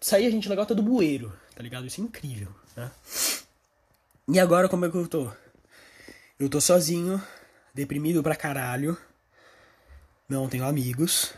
Saía 0.00 0.30
gente 0.30 0.48
legal 0.48 0.64
até 0.64 0.74
do 0.74 0.82
bueiro, 0.82 1.32
tá 1.54 1.62
ligado? 1.62 1.86
Isso 1.86 2.00
é 2.00 2.04
incrível, 2.04 2.48
né? 2.76 2.90
E 4.28 4.38
agora 4.38 4.68
como 4.68 4.84
é 4.84 4.90
que 4.90 4.96
eu 4.96 5.06
tô? 5.06 5.30
Eu 6.38 6.48
tô 6.48 6.60
sozinho, 6.60 7.22
deprimido 7.74 8.22
pra 8.22 8.36
caralho. 8.36 8.96
Não 10.28 10.48
tenho 10.48 10.64
amigos. 10.64 11.34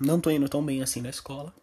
Não 0.00 0.20
tô 0.20 0.30
indo 0.30 0.48
tão 0.48 0.64
bem 0.64 0.82
assim 0.82 1.00
na 1.00 1.10
escola. 1.10 1.54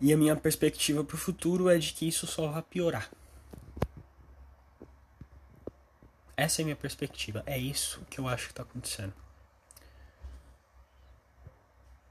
E 0.00 0.12
a 0.12 0.16
minha 0.16 0.36
perspectiva 0.36 1.04
pro 1.04 1.16
futuro 1.16 1.68
é 1.68 1.78
de 1.78 1.92
que 1.92 2.06
isso 2.06 2.26
só 2.26 2.48
vai 2.48 2.62
piorar. 2.62 3.10
Essa 6.42 6.60
é 6.60 6.62
a 6.62 6.64
minha 6.64 6.76
perspectiva. 6.76 7.40
É 7.46 7.56
isso 7.56 8.00
que 8.10 8.18
eu 8.18 8.26
acho 8.26 8.48
que 8.48 8.54
tá 8.54 8.64
acontecendo. 8.64 9.12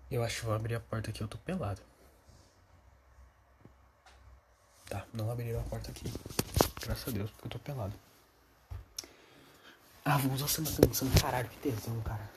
Eu 0.09 0.23
acho 0.23 0.39
que 0.39 0.45
vou 0.45 0.55
abrir 0.55 0.73
a 0.73 0.79
porta 0.79 1.09
aqui, 1.09 1.21
eu 1.21 1.27
tô 1.27 1.37
pelado. 1.39 1.81
Tá, 4.85 5.05
não 5.13 5.29
abriram 5.29 5.59
a 5.59 5.63
porta 5.63 5.91
aqui. 5.91 6.05
Graças 6.81 7.09
a 7.09 7.11
Deus, 7.11 7.29
porque 7.31 7.47
eu 7.47 7.51
tô 7.51 7.59
pelado. 7.59 7.93
Ah, 10.05 10.17
vou 10.17 10.31
usar 10.31 10.47
samba 10.47 10.69
canção. 10.81 11.09
Caralho, 11.21 11.49
que 11.49 11.57
tesão, 11.57 11.99
cara. 11.99 12.29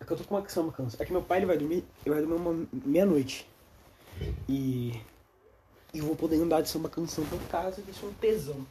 É 0.00 0.04
que 0.04 0.12
eu 0.12 0.16
tô 0.16 0.24
com 0.24 0.34
uma 0.34 0.48
samba 0.48 0.72
canção. 0.72 1.00
É 1.00 1.04
que 1.04 1.12
meu 1.12 1.22
pai 1.22 1.38
ele 1.38 1.46
vai 1.46 1.56
dormir, 1.56 1.84
ele 2.04 2.12
vai 2.12 2.26
dormir 2.26 2.68
meia-noite. 2.72 3.48
E 4.48 5.00
eu 5.94 6.04
vou 6.04 6.16
poder 6.16 6.42
andar 6.42 6.60
de 6.60 6.68
samba 6.68 6.88
canção 6.88 7.24
pela 7.24 7.46
casa 7.46 7.80
e 7.80 7.88
isso 7.88 8.04
é 8.04 8.08
um 8.08 8.14
tesão. 8.14 8.66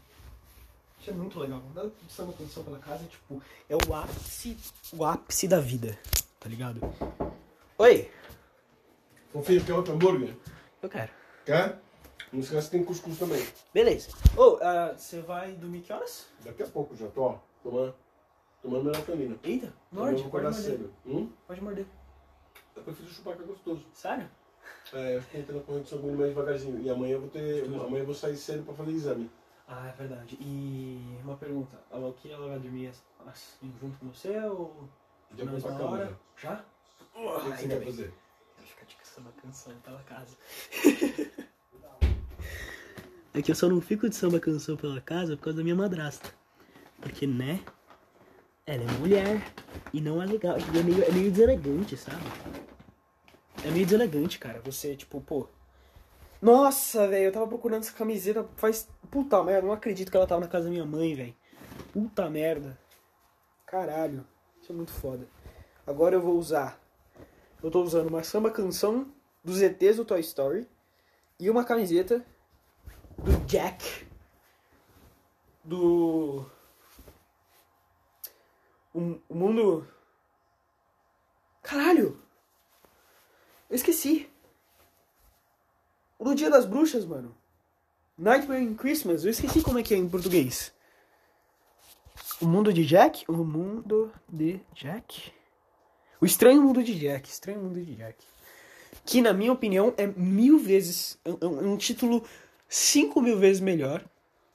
Isso 1.02 1.10
é 1.10 1.14
muito 1.14 1.40
legal. 1.40 1.62
Andar 1.72 1.88
de 1.88 2.14
samba 2.14 2.32
canção 2.34 2.64
pela 2.64 2.80
casa, 2.80 3.04
tipo, 3.06 3.42
é 3.68 3.76
o 3.76 3.94
ápice, 3.94 4.56
o 4.94 5.04
ápice 5.04 5.48
da 5.48 5.60
vida 5.60 5.98
tá 6.42 6.50
ligado? 6.50 6.82
Oi! 7.78 8.10
Ô 9.32 9.44
filho, 9.44 9.64
quer 9.64 9.74
outro 9.74 9.94
hambúrguer? 9.94 10.36
Eu 10.82 10.90
quero. 10.90 11.12
Quer? 11.46 11.80
Não 12.34 12.40
esquece 12.40 12.66
que 12.66 12.78
tem 12.78 12.84
cuscuz 12.84 13.20
também. 13.20 13.46
Beleza. 13.72 14.10
Ô, 14.36 14.58
oh, 14.58 14.98
você 14.98 15.20
uh, 15.20 15.24
vai 15.24 15.52
dormir 15.52 15.82
que 15.82 15.94
horas? 15.94 16.26
Daqui 16.44 16.64
a 16.64 16.68
pouco 16.68 16.96
já 16.96 17.08
tô, 17.10 17.22
ó. 17.22 17.40
Tomando, 17.62 17.94
tomando 18.60 18.86
melatonina. 18.86 19.38
Eita, 19.44 19.72
morde, 19.92 20.24
pode 20.24 20.46
morder. 20.46 20.54
Cedo. 20.64 20.94
Hum? 21.06 21.32
Pode 21.48 21.62
morder. 21.62 21.86
Eu 22.76 22.82
prefiro 22.82 23.10
chupar 23.10 23.36
que 23.36 23.44
é 23.44 23.46
gostoso. 23.46 23.86
Sério? 23.94 24.28
É, 24.94 25.18
eu 25.18 25.22
fiquei 25.22 25.42
entrando 25.42 25.60
a 25.60 25.64
corrente 25.64 25.90
sanguínea 25.90 26.18
mais 26.18 26.30
devagarzinho. 26.30 26.82
E 26.82 26.90
amanhã 26.90 27.14
eu 27.14 27.22
vou 27.22 27.30
ter. 27.30 27.66
Amanhã 27.66 28.02
eu 28.02 28.06
vou 28.06 28.16
sair 28.16 28.36
cedo 28.36 28.64
pra 28.64 28.74
fazer 28.74 28.92
exame. 28.92 29.30
Ah, 29.74 29.88
é 29.88 29.92
verdade. 29.94 30.38
E 30.42 31.18
uma 31.24 31.38
pergunta, 31.38 31.80
a 31.90 31.96
Loki 31.96 32.30
ela 32.30 32.50
vai 32.50 32.60
dormir 32.60 32.92
assim, 33.26 33.74
junto 33.80 33.98
com 34.00 34.10
você 34.10 34.38
ou. 34.42 34.90
Já 35.38 35.46
pra 35.46 35.62
cama 35.62 35.92
hora? 35.92 36.18
já. 36.36 36.50
Já? 36.50 36.66
O 37.16 37.40
que, 37.40 37.58
você 37.58 37.68
quer 37.70 37.86
fazer? 37.86 38.14
Quero 38.58 38.68
ficar 38.68 38.86
de 38.86 38.96
caçando 38.98 39.32
canção 39.42 39.74
pela 39.80 40.04
casa. 40.04 40.36
É 43.34 43.42
que 43.42 43.50
eu 43.50 43.56
só 43.56 43.70
não 43.70 43.80
fico 43.80 44.10
de 44.10 44.16
samba 44.16 44.42
canção 44.42 44.76
pela 44.76 45.00
casa 45.00 45.38
por 45.38 45.44
causa 45.44 45.58
da 45.60 45.64
minha 45.64 45.76
madrasta. 45.76 46.34
Porque, 47.00 47.26
né? 47.26 47.62
Ela 48.66 48.84
é 48.84 48.92
mulher. 49.00 49.54
E 49.94 50.02
não 50.02 50.22
é 50.22 50.26
legal. 50.26 50.58
É 50.58 50.84
meio, 50.84 51.02
é 51.02 51.12
meio 51.14 51.32
deselegante, 51.32 51.96
sabe? 51.96 52.26
É 53.64 53.72
meio 53.72 53.86
deselegante, 53.86 54.38
cara. 54.38 54.60
Você, 54.66 54.98
tipo, 54.98 55.22
pô. 55.22 55.48
Nossa, 56.42 57.08
velho, 57.08 57.26
eu 57.26 57.32
tava 57.32 57.48
procurando 57.48 57.84
essa 57.84 57.94
camiseta 57.94 58.48
faz. 58.56 58.90
Puta 59.10 59.44
merda, 59.44 59.68
não 59.68 59.74
acredito 59.74 60.10
que 60.10 60.18
ela 60.18 60.26
tava 60.26 60.42
na 60.42 60.48
casa 60.48 60.66
da 60.66 60.72
minha 60.72 60.86
mãe, 60.86 61.14
velho. 61.14 61.36
Puta 61.94 62.30
merda. 62.30 62.78
Caralho. 63.66 64.26
Isso 64.62 64.72
é 64.72 64.76
muito 64.76 64.92
foda. 64.92 65.28
Agora 65.86 66.16
eu 66.16 66.22
vou 66.22 66.38
usar. 66.38 66.80
Eu 67.62 67.70
tô 67.70 67.84
usando 67.84 68.08
uma 68.08 68.24
samba 68.24 68.50
canção 68.50 69.14
dos 69.44 69.62
ETs 69.62 69.98
do 69.98 70.06
Toy 70.06 70.20
Story 70.22 70.68
e 71.40 71.50
uma 71.50 71.64
camiseta 71.64 72.26
do 73.18 73.32
Jack 73.46 74.08
do 75.64 76.46
o, 78.94 79.20
mundo 79.30 79.88
caralho 81.62 82.20
eu 83.70 83.76
esqueci 83.76 84.31
o 86.22 86.24
do 86.24 86.36
Dia 86.36 86.52
das 86.52 86.68
Bruxas 86.68 87.04
mano. 87.04 87.36
Nightmare 88.16 88.62
in 88.62 88.76
Christmas. 88.76 89.26
Eu 89.26 89.32
esqueci 89.32 89.62
como 89.62 89.80
é 89.80 89.84
que 89.84 89.96
é 89.96 89.98
em 89.98 90.08
português. 90.08 90.72
O 92.40 92.46
mundo 92.46 92.72
de 92.72 92.86
Jack? 92.86 93.26
O 93.28 93.44
mundo 93.44 94.12
de 94.32 94.60
Jack? 94.76 95.32
O 96.22 96.26
estranho 96.26 96.62
mundo 96.62 96.84
de 96.84 96.94
Jack. 96.98 97.28
Estranho 97.28 97.62
mundo 97.62 97.84
de 97.84 97.96
Jack. 97.96 98.24
Que 99.04 99.20
na 99.20 99.34
minha 99.34 99.52
opinião 99.52 99.96
é 99.98 100.06
mil 100.06 100.60
vezes 100.60 101.18
é 101.26 101.32
um, 101.44 101.74
um 101.74 101.78
título 101.78 102.24
cinco 102.70 103.20
mil 103.20 103.40
vezes 103.40 103.60
melhor 103.60 104.06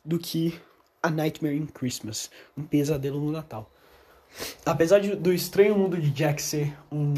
do 0.05 0.21
que 0.21 0.61
A 1.03 1.11
Nightmare 1.11 1.57
in 1.57 1.67
Christmas, 1.67 2.31
um 2.57 2.63
pesadelo 2.63 3.19
no 3.19 3.33
Natal. 3.33 3.69
Apesar 4.65 5.01
de, 5.01 5.17
do 5.17 5.33
Estranho 5.33 5.77
Mundo 5.77 5.97
de 5.97 6.11
Jack 6.11 6.41
ser 6.41 6.77
um, 6.93 7.15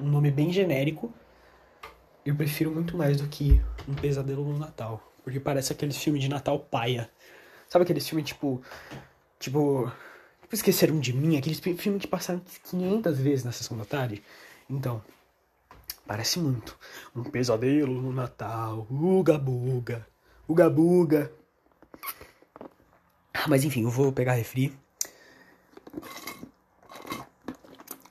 um 0.00 0.08
nome 0.08 0.32
bem 0.32 0.52
genérico, 0.52 1.14
eu 2.26 2.34
prefiro 2.34 2.70
muito 2.70 2.96
mais 2.96 3.16
do 3.18 3.26
que 3.28 3.60
Um 3.88 3.94
Pesadelo 3.94 4.44
no 4.44 4.58
Natal, 4.58 5.02
porque 5.24 5.40
parece 5.40 5.72
aqueles 5.72 5.96
filmes 5.96 6.22
de 6.22 6.28
Natal 6.28 6.58
paia. 6.58 7.10
Sabe 7.68 7.84
aqueles 7.84 8.08
filmes 8.08 8.26
tipo 8.26 8.62
tipo 9.38 9.90
tipo 10.42 10.54
esqueceram 10.54 11.00
de 11.00 11.12
mim, 11.12 11.36
aqueles 11.36 11.60
filmes 11.60 12.02
que 12.02 12.08
passaram 12.08 12.40
500 12.70 13.18
vezes 13.18 13.44
na 13.44 13.52
sessão 13.52 13.76
da 13.76 13.84
tarde. 13.84 14.22
Então, 14.68 15.02
Parece 16.06 16.38
muito. 16.38 16.78
Um 17.14 17.24
pesadelo 17.24 18.00
no 18.00 18.12
Natal. 18.12 18.86
Uga 18.88 19.36
buga. 19.36 20.06
Uga 20.48 20.70
buga. 20.70 21.32
Mas 23.48 23.64
enfim, 23.64 23.82
eu 23.82 23.90
vou 23.90 24.12
pegar 24.12 24.34
refri. 24.34 24.72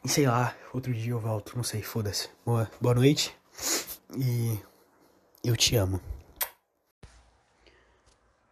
E 0.04 0.10
sei 0.10 0.28
lá, 0.28 0.54
outro 0.74 0.94
dia 0.94 1.14
eu 1.14 1.20
volto. 1.20 1.56
Não 1.56 1.64
sei, 1.64 1.82
foda-se. 1.82 2.30
Boa, 2.46 2.70
boa 2.82 2.94
noite. 2.94 3.34
E 4.14 4.60
eu 5.44 5.56
te 5.56 5.76
amo. 5.76 6.00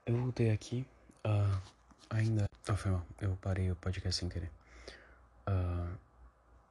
Eu 0.05 0.17
voltei 0.17 0.51
aqui. 0.51 0.85
Uh, 1.25 1.61
ainda. 2.09 2.45
Ah, 2.67 2.75
foi 2.75 2.91
mal. 2.91 3.05
Eu 3.21 3.37
parei 3.41 3.71
o 3.71 3.75
podcast 3.75 4.19
sem 4.19 4.29
querer. 4.29 4.51
Uh, 5.47 5.97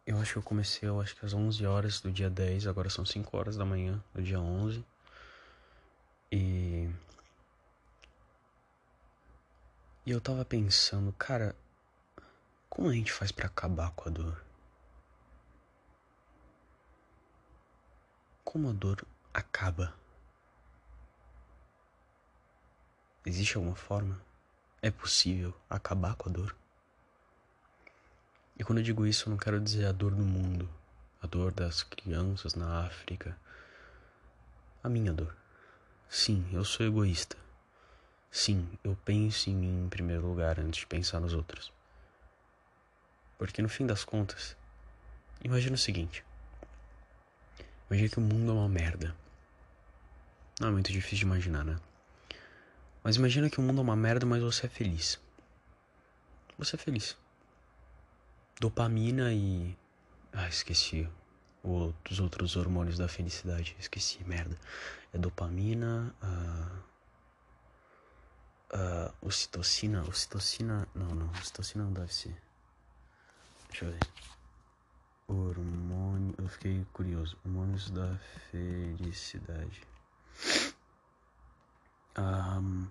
eu 0.07 0.19
acho 0.19 0.33
que 0.33 0.39
eu 0.39 0.43
comecei, 0.43 0.89
eu 0.89 1.01
acho 1.01 1.15
que 1.15 1.25
às 1.25 1.33
11 1.33 1.65
horas 1.65 2.01
do 2.01 2.11
dia 2.11 2.29
10, 2.29 2.67
agora 2.67 2.91
são 2.91 3.05
5 3.05 3.37
horas 3.37 3.57
da 3.57 3.65
manhã 3.65 4.03
do 4.13 4.23
dia 4.23 4.41
11. 4.41 4.85
E. 6.31 6.91
E 10.05 10.11
eu 10.11 10.21
tava 10.21 10.45
pensando, 10.45 11.13
cara, 11.13 11.55
como 12.69 12.89
a 12.89 12.93
gente 12.93 13.13
faz 13.13 13.31
para 13.31 13.47
acabar 13.47 13.93
com 13.93 14.09
a 14.09 14.13
dor? 14.13 14.45
Como 18.53 18.69
a 18.69 18.73
dor 18.75 19.03
acaba? 19.33 19.95
Existe 23.25 23.57
alguma 23.57 23.75
forma? 23.75 24.21
É 24.83 24.91
possível 24.91 25.57
acabar 25.71 26.17
com 26.17 26.29
a 26.29 26.33
dor? 26.35 26.55
E 28.59 28.63
quando 28.63 28.81
eu 28.81 28.85
digo 28.85 29.07
isso, 29.07 29.27
eu 29.27 29.31
não 29.31 29.39
quero 29.39 29.59
dizer 29.59 29.87
a 29.87 29.93
dor 29.93 30.15
do 30.15 30.23
mundo, 30.23 30.69
a 31.23 31.27
dor 31.27 31.51
das 31.51 31.83
crianças 31.83 32.55
na 32.55 32.85
África, 32.85 33.35
a 34.85 34.89
minha 34.91 35.15
dor. 35.15 35.35
Sim, 36.07 36.47
eu 36.53 36.63
sou 36.63 36.85
egoísta. 36.85 37.39
Sim, 38.31 38.69
eu 38.85 38.95
penso 39.03 39.49
em 39.49 39.57
mim 39.57 39.87
em 39.87 39.89
primeiro 39.89 40.27
lugar 40.27 40.61
antes 40.61 40.81
de 40.81 40.87
pensar 40.87 41.21
nos 41.21 41.33
outros. 41.33 41.73
Porque 43.39 43.63
no 43.63 43.69
fim 43.71 43.87
das 43.87 44.05
contas, 44.05 44.55
imagina 45.43 45.75
o 45.75 45.79
seguinte: 45.79 46.23
imagina 47.93 48.09
que 48.09 48.19
o 48.19 48.23
mundo 48.23 48.51
é 48.51 48.55
uma 48.55 48.69
merda. 48.69 49.15
Não 50.61 50.69
é 50.69 50.71
muito 50.71 50.91
difícil 50.91 51.19
de 51.19 51.25
imaginar, 51.25 51.65
né? 51.65 51.79
Mas 53.05 53.17
imagina 53.17 53.51
que 53.51 53.59
o 53.59 53.63
mundo 53.63 53.79
é 53.81 53.83
uma 53.83 53.97
merda, 53.97 54.25
mas 54.25 54.43
você 54.43 54.67
é 54.67 54.69
feliz. 54.69 55.21
Você 56.59 56.77
é 56.77 56.79
feliz 56.79 57.17
dopamina 58.63 59.33
e. 59.33 59.77
Ah, 60.33 60.49
esqueci. 60.49 61.09
Os 61.65 62.21
outros 62.21 62.57
hormônios 62.57 62.97
da 62.97 63.09
felicidade. 63.09 63.77
Esqueci, 63.79 64.23
merda. 64.25 64.57
É 65.13 65.19
dopamina. 65.19 66.15
Uh, 66.23 66.79
uh, 68.77 69.27
ocitocina. 69.27 70.03
Ocitocina. 70.09 70.89
Não, 70.95 71.15
não. 71.15 71.31
Ocitocina 71.33 71.85
não 71.85 71.93
deve 71.93 72.15
ser. 72.15 72.37
Deixa 73.69 73.85
eu 73.85 73.93
ver. 73.93 74.01
Hormônio. 75.27 76.35
Eu 76.39 76.49
fiquei 76.49 76.87
curioso. 76.93 77.37
Hormônios 77.45 77.91
da 77.91 78.17
felicidade. 78.51 79.83
Um, 82.19 82.87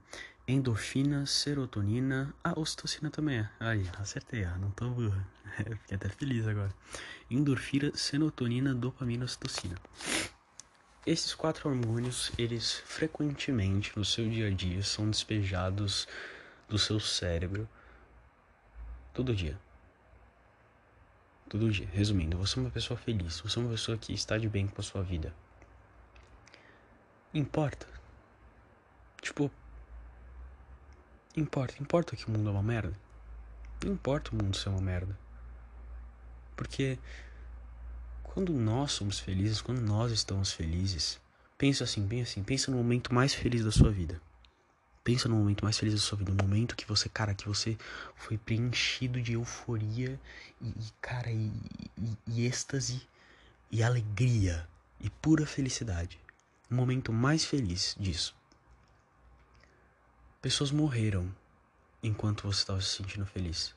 endorfina, 0.47 1.25
serotonina, 1.25 2.33
a 2.43 2.59
ocitocina 2.59 3.09
também 3.09 3.39
é. 3.39 3.49
Aí, 3.59 3.89
acertei, 3.99 4.43
ah, 4.43 4.57
não 4.57 4.71
tô. 4.71 4.85
Fiquei 5.81 5.95
até 5.95 6.09
feliz 6.09 6.47
agora. 6.47 6.73
Endorfina, 7.29 7.91
serotonina, 7.95 8.73
dopamina, 8.73 9.25
ocitocina. 9.25 9.75
Esses 11.05 11.33
quatro 11.33 11.69
hormônios, 11.69 12.31
eles 12.37 12.73
frequentemente 12.85 13.91
no 13.97 14.05
seu 14.05 14.29
dia 14.29 14.47
a 14.47 14.51
dia 14.51 14.83
são 14.83 15.09
despejados 15.09 16.07
do 16.69 16.77
seu 16.77 16.99
cérebro 16.99 17.67
todo 19.13 19.35
dia. 19.35 19.59
Todo 21.51 21.69
dia. 21.69 21.87
Resumindo, 21.91 22.37
você 22.37 22.57
é 22.57 22.61
uma 22.61 22.71
pessoa 22.71 22.97
feliz, 22.97 23.41
você 23.41 23.59
é 23.59 23.61
uma 23.61 23.71
pessoa 23.71 23.97
que 23.97 24.13
está 24.13 24.37
de 24.37 24.47
bem 24.47 24.67
com 24.67 24.79
a 24.79 24.83
sua 24.83 25.03
vida. 25.03 25.35
Importa. 27.33 27.85
Tipo, 29.21 29.51
Importa, 31.35 31.75
importa 31.81 32.15
que 32.15 32.25
o 32.25 32.31
mundo 32.31 32.47
é 32.47 32.51
uma 32.53 32.63
merda. 32.63 32.93
Não 33.83 33.91
importa 33.91 34.31
o 34.31 34.35
mundo 34.35 34.55
ser 34.55 34.69
uma 34.69 34.81
merda. 34.81 35.17
Porque 36.55 36.97
quando 38.23 38.53
nós 38.53 38.93
somos 38.93 39.19
felizes, 39.19 39.61
quando 39.61 39.81
nós 39.81 40.11
estamos 40.13 40.53
felizes, 40.53 41.19
pensa 41.57 41.83
assim, 41.83 42.07
pensa 42.07 42.31
assim, 42.31 42.43
pensa 42.43 42.71
no 42.71 42.77
momento 42.77 43.13
mais 43.13 43.33
feliz 43.33 43.65
da 43.65 43.71
sua 43.71 43.91
vida. 43.91 44.21
Pensa 45.03 45.27
no 45.27 45.35
momento 45.35 45.63
mais 45.63 45.77
feliz 45.77 45.95
da 45.95 45.99
sua 45.99 46.17
vida, 46.17 46.31
no 46.31 46.43
momento 46.43 46.75
que 46.75 46.85
você, 46.85 47.09
cara, 47.09 47.33
que 47.33 47.47
você 47.47 47.75
foi 48.15 48.37
preenchido 48.37 49.19
de 49.19 49.33
euforia 49.33 50.19
e, 50.61 50.69
e 50.69 50.93
cara, 51.01 51.31
e, 51.31 51.51
e, 51.97 52.17
e 52.27 52.45
êxtase 52.45 53.01
e 53.71 53.81
alegria 53.81 54.67
e 54.99 55.09
pura 55.09 55.45
felicidade. 55.45 56.19
O 56.69 56.75
momento 56.75 57.11
mais 57.11 57.43
feliz 57.43 57.95
disso. 57.99 58.35
Pessoas 60.41 60.71
morreram 60.71 61.33
enquanto 62.03 62.43
você 62.43 62.59
estava 62.59 62.81
se 62.81 62.97
sentindo 62.97 63.25
feliz. 63.25 63.75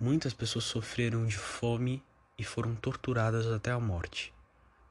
Muitas 0.00 0.32
pessoas 0.32 0.64
sofreram 0.64 1.26
de 1.26 1.36
fome 1.36 2.02
e 2.38 2.44
foram 2.44 2.74
torturadas 2.74 3.46
até 3.46 3.70
a 3.70 3.78
morte, 3.78 4.32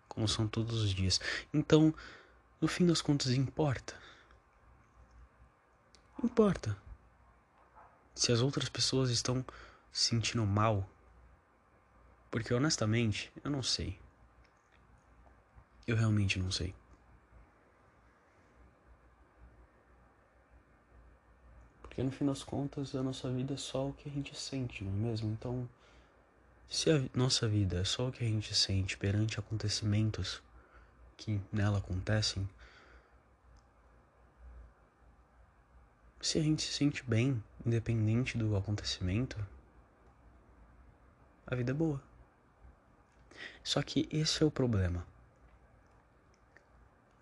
como 0.07 0.27
são 0.27 0.47
todos 0.47 0.81
os 0.81 0.93
dias. 0.93 1.19
Então, 1.53 1.93
no 2.59 2.67
fim 2.67 2.85
das 2.85 3.01
contas, 3.01 3.31
importa. 3.31 3.95
Importa. 6.23 6.77
Se 8.13 8.31
as 8.31 8.41
outras 8.41 8.69
pessoas 8.69 9.09
estão 9.09 9.43
se 9.91 10.09
sentindo 10.09 10.45
mal, 10.45 10.87
porque 12.29 12.53
honestamente, 12.53 13.31
eu 13.43 13.49
não 13.49 13.63
sei. 13.63 13.99
Eu 15.87 15.95
realmente 15.95 16.37
não 16.39 16.51
sei. 16.51 16.75
Porque 21.81 22.03
no 22.03 22.11
fim 22.11 22.25
das 22.25 22.43
contas 22.43 22.95
a 22.95 23.01
nossa 23.01 23.29
vida 23.29 23.55
é 23.55 23.57
só 23.57 23.89
o 23.89 23.93
que 23.93 24.07
a 24.07 24.11
gente 24.11 24.33
sente, 24.33 24.83
não 24.83 24.91
é 24.91 25.09
mesmo? 25.09 25.31
Então, 25.31 25.67
se 26.69 26.89
a 26.89 27.03
nossa 27.13 27.49
vida 27.49 27.79
é 27.79 27.83
só 27.83 28.07
o 28.07 28.11
que 28.11 28.23
a 28.23 28.27
gente 28.27 28.55
sente 28.55 28.95
perante 28.95 29.39
acontecimentos 29.39 30.41
que 31.17 31.41
nela 31.51 31.79
acontecem, 31.79 32.47
se 36.21 36.37
a 36.37 36.41
gente 36.41 36.61
se 36.61 36.73
sente 36.73 37.03
bem, 37.03 37.43
independente 37.65 38.37
do 38.37 38.55
acontecimento, 38.55 39.37
a 41.47 41.55
vida 41.55 41.71
é 41.71 41.73
boa. 41.73 42.01
Só 43.63 43.81
que 43.81 44.07
esse 44.11 44.43
é 44.43 44.45
o 44.45 44.51
problema. 44.51 45.05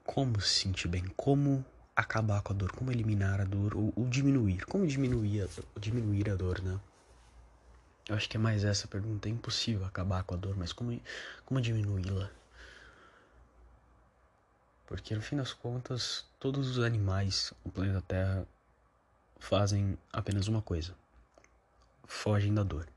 Como 0.04 0.40
se 0.42 0.62
sentir 0.62 0.88
bem? 0.88 1.06
Como 1.16 1.66
acabar 1.96 2.42
com 2.42 2.54
a 2.54 2.56
dor? 2.56 2.72
Como 2.72 2.92
eliminar 2.92 3.40
a 3.40 3.46
dor 3.46 3.76
ou, 3.76 3.94
ou 3.96 4.08
diminuir? 4.08 4.66
Como 4.66 4.86
diminuir 4.86 5.44
a, 5.44 5.80
diminuir 5.80 6.30
a 6.30 6.36
dor, 6.36 6.62
né? 6.62 6.80
Eu 8.08 8.16
acho 8.16 8.28
que 8.28 8.38
é 8.38 8.40
mais 8.40 8.64
essa 8.64 8.88
pergunta. 8.88 9.30
É 9.30 9.32
impossível 9.32 9.86
acabar 9.86 10.24
com 10.24 10.34
a 10.34 10.38
dor, 10.38 10.58
mas 10.58 10.74
como, 10.74 11.00
como 11.46 11.62
diminuí-la? 11.62 12.30
Porque 14.88 15.14
no 15.14 15.22
fim 15.22 15.38
das 15.38 15.54
contas, 15.54 16.26
todos 16.40 16.70
os 16.70 16.84
animais 16.84 17.54
do 17.64 17.72
planeta 17.72 18.02
Terra 18.02 18.48
fazem 19.40 19.98
apenas 20.12 20.48
uma 20.48 20.62
coisa: 20.62 20.96
fogem 22.06 22.54
da 22.54 22.64
dor. 22.64 22.88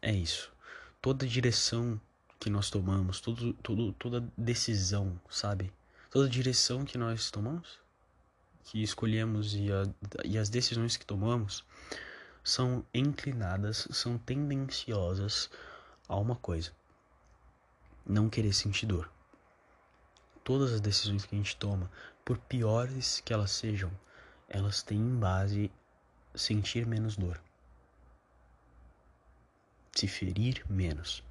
É 0.00 0.12
isso. 0.12 0.52
Toda 1.02 1.26
direção 1.26 2.00
que 2.38 2.48
nós 2.48 2.70
tomamos, 2.70 3.20
todo, 3.20 3.52
todo, 3.54 3.92
toda 3.94 4.26
decisão, 4.36 5.20
sabe? 5.28 5.72
Toda 6.10 6.28
direção 6.28 6.84
que 6.84 6.96
nós 6.96 7.30
tomamos, 7.30 7.78
que 8.64 8.82
escolhemos 8.82 9.54
e, 9.54 9.70
a, 9.72 9.82
e 10.24 10.38
as 10.38 10.48
decisões 10.48 10.96
que 10.96 11.04
tomamos 11.04 11.64
são 12.42 12.84
inclinadas, 12.92 13.88
são 13.90 14.18
tendenciosas 14.18 15.50
a 16.06 16.16
uma 16.16 16.36
coisa: 16.36 16.72
não 18.06 18.28
querer 18.28 18.52
sentir 18.52 18.86
dor. 18.86 19.10
Todas 20.42 20.72
as 20.72 20.80
decisões 20.80 21.24
que 21.24 21.34
a 21.34 21.38
gente 21.38 21.56
toma, 21.56 21.90
por 22.24 22.36
piores 22.36 23.20
que 23.24 23.32
elas 23.32 23.50
sejam, 23.50 23.90
elas 24.54 24.84
têm 24.84 24.98
em 24.98 25.18
base 25.18 25.70
sentir 26.32 26.86
menos 26.86 27.16
dor. 27.16 27.40
Se 29.92 30.06
ferir 30.06 30.64
menos. 30.70 31.24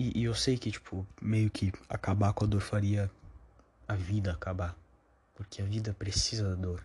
E, 0.00 0.20
e, 0.20 0.24
eu 0.24 0.34
sei 0.34 0.58
que, 0.58 0.70
tipo, 0.70 1.06
meio 1.22 1.48
que 1.48 1.72
acabar 1.88 2.32
com 2.32 2.44
a 2.44 2.48
dor 2.48 2.60
faria 2.60 3.10
a 3.86 3.94
vida 3.94 4.32
acabar. 4.32 4.76
Porque 5.34 5.62
a 5.62 5.64
vida 5.64 5.94
precisa 5.94 6.50
da 6.50 6.54
dor. 6.56 6.84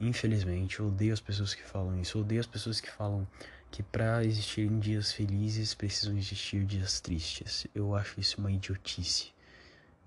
Infelizmente, 0.00 0.80
eu 0.80 0.88
odeio 0.88 1.12
as 1.12 1.20
pessoas 1.20 1.54
que 1.54 1.62
falam 1.62 2.00
isso. 2.00 2.18
Eu 2.18 2.22
odeio 2.22 2.40
as 2.40 2.46
pessoas 2.46 2.80
que 2.80 2.90
falam 2.90 3.26
que 3.70 3.82
para 3.82 4.24
existirem 4.24 4.78
dias 4.78 5.12
felizes 5.12 5.74
precisam 5.74 6.16
existir 6.16 6.64
dias 6.64 7.00
tristes. 7.00 7.66
Eu 7.74 7.94
acho 7.94 8.18
isso 8.20 8.40
uma 8.40 8.50
idiotice. 8.50 9.32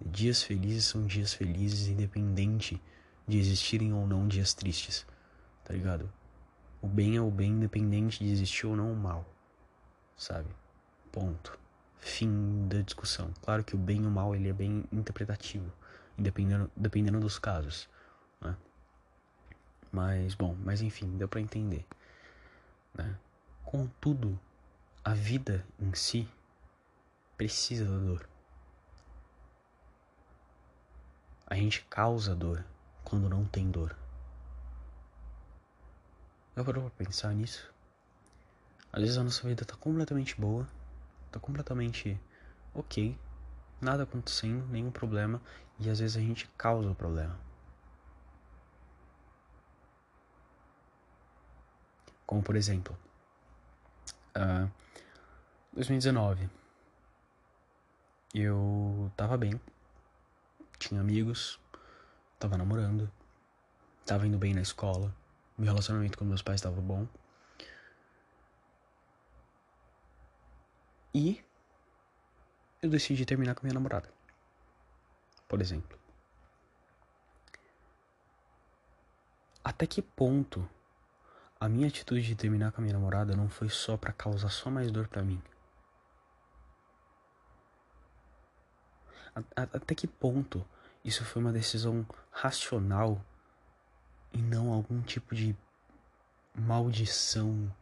Dias 0.04 0.42
felizes 0.42 0.86
são 0.86 1.06
dias 1.06 1.34
felizes, 1.34 1.88
independente 1.88 2.82
de 3.28 3.38
existirem 3.38 3.94
ou 3.94 4.08
não 4.08 4.28
dias 4.28 4.54
tristes. 4.54 5.06
Tá 5.64 5.74
ligado? 5.74 6.12
O 6.82 6.88
bem 6.88 7.18
é 7.18 7.22
o 7.22 7.30
bem, 7.30 7.52
independente 7.52 8.24
de 8.24 8.32
existir 8.32 8.66
ou 8.66 8.76
não 8.76 8.92
o 8.92 8.96
mal. 8.96 9.26
Sabe? 10.18 10.50
Ponto. 11.12 11.58
Fim 12.00 12.68
da 12.68 12.82
discussão. 12.82 13.34
Claro 13.42 13.64
que 13.64 13.76
o 13.76 13.78
bem 13.78 14.04
e 14.04 14.06
o 14.06 14.10
mal 14.10 14.34
ele 14.34 14.50
é 14.50 14.54
bem 14.54 14.86
interpretativo, 14.92 15.72
dependendo, 16.18 16.72
dependendo 16.76 17.20
dos 17.20 17.38
casos. 17.38 17.90
Né? 18.40 18.56
Mas, 19.92 20.34
bom, 20.34 20.56
mas 20.64 20.82
enfim, 20.82 21.18
deu 21.18 21.28
para 21.28 21.42
entender. 21.42 21.86
Né? 22.96 23.16
Contudo, 23.72 24.40
a 25.06 25.14
vida 25.14 25.64
em 25.78 25.94
si 25.94 26.28
precisa 27.38 27.86
da 27.86 28.00
dor. 28.00 28.28
A 31.46 31.54
gente 31.54 31.86
causa 31.86 32.34
dor 32.34 32.66
quando 33.04 33.30
não 33.30 33.46
tem 33.46 33.70
dor. 33.70 33.96
Eu 36.56 36.66
parou 36.66 36.90
pra 36.90 37.06
pensar 37.06 37.32
nisso? 37.36 37.72
Às 38.92 39.02
vezes 39.04 39.18
a 39.20 39.24
nossa 39.24 39.48
vida 39.48 39.64
tá 39.64 39.76
completamente 39.76 40.36
boa, 40.42 40.68
tá 41.32 41.40
completamente 41.40 42.20
ok, 42.74 43.16
nada 43.80 44.02
acontecendo, 44.02 44.66
nenhum 44.70 44.90
problema, 44.90 45.40
e 45.78 45.92
às 45.92 46.00
vezes 46.00 46.18
a 46.18 46.22
gente 46.22 46.48
causa 46.58 46.90
o 46.90 46.96
problema. 46.96 47.40
Como 52.26 52.42
por 52.42 52.56
exemplo, 52.56 52.98
uh, 54.36 54.68
ah, 54.68 54.70
2019. 55.74 56.50
Eu 58.34 59.12
tava 59.18 59.38
bem, 59.38 59.60
tinha 60.78 61.02
amigos, 61.02 61.60
tava 62.38 62.58
namorando, 62.58 63.12
tava 64.06 64.28
indo 64.28 64.38
bem 64.38 64.54
na 64.54 64.62
escola, 64.62 65.14
meu 65.58 65.68
relacionamento 65.68 66.18
com 66.18 66.26
meus 66.26 66.42
pais 66.42 66.60
estava 66.60 66.80
bom. 66.80 67.08
E 71.14 71.44
eu 72.82 72.90
decidi 72.90 73.26
terminar 73.26 73.56
com 73.56 73.66
minha 73.66 73.74
namorada. 73.74 74.10
Por 75.48 75.60
exemplo. 75.60 75.98
Até 79.64 79.88
que 79.88 80.02
ponto 80.02 80.70
a 81.60 81.68
minha 81.68 81.88
atitude 81.88 82.26
de 82.26 82.36
terminar 82.36 82.72
com 82.72 82.80
a 82.80 82.84
minha 82.84 82.94
namorada 82.94 83.36
não 83.36 83.50
foi 83.50 83.70
só 83.70 83.98
para 83.98 84.14
causar 84.14 84.50
só 84.50 84.70
mais 84.70 84.92
dor 84.92 85.08
para 85.08 85.22
mim. 85.22 85.42
Até 89.56 89.94
que 89.94 90.08
ponto 90.08 90.66
isso 91.04 91.26
foi 91.26 91.42
uma 91.42 91.52
decisão 91.52 92.06
racional 92.32 93.24
e 94.32 94.38
não 94.38 94.72
algum 94.72 95.02
tipo 95.02 95.36
de 95.36 95.56
maldição 96.56 97.74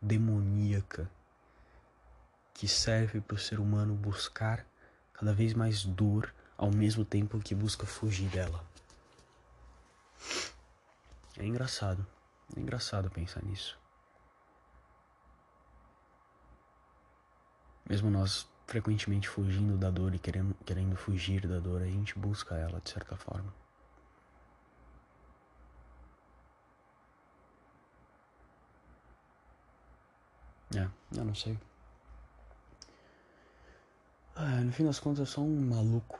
demoníaca 0.00 1.10
que 2.54 2.68
serve 2.68 3.20
para 3.20 3.34
o 3.34 3.38
ser 3.38 3.58
humano 3.58 3.94
buscar 3.94 4.64
cada 5.12 5.32
vez 5.32 5.54
mais 5.54 5.84
dor 5.84 6.32
ao 6.56 6.70
mesmo 6.70 7.04
tempo 7.04 7.40
que 7.40 7.54
busca 7.54 7.86
fugir 7.86 8.28
dela. 8.28 8.64
É 11.38 11.44
engraçado. 11.46 12.06
É 12.56 12.60
engraçado 12.60 13.10
pensar 13.10 13.42
nisso. 13.42 13.78
Mesmo 17.88 18.10
nós 18.10 18.48
frequentemente 18.66 19.28
fugindo 19.28 19.76
da 19.76 19.90
dor 19.90 20.14
e 20.14 20.18
querendo, 20.18 20.54
querendo 20.64 20.96
fugir 20.96 21.46
da 21.46 21.58
dor, 21.58 21.82
a 21.82 21.86
gente 21.86 22.18
busca 22.18 22.54
ela 22.54 22.80
de 22.80 22.90
certa 22.90 23.16
forma. 23.16 23.52
É, 30.74 30.88
eu 31.18 31.24
não 31.24 31.34
sei. 31.34 31.58
Ah, 34.34 34.60
no 34.62 34.72
fim 34.72 34.84
das 34.84 34.98
contas 34.98 35.20
eu 35.20 35.26
sou 35.26 35.44
um 35.44 35.68
maluco 35.68 36.18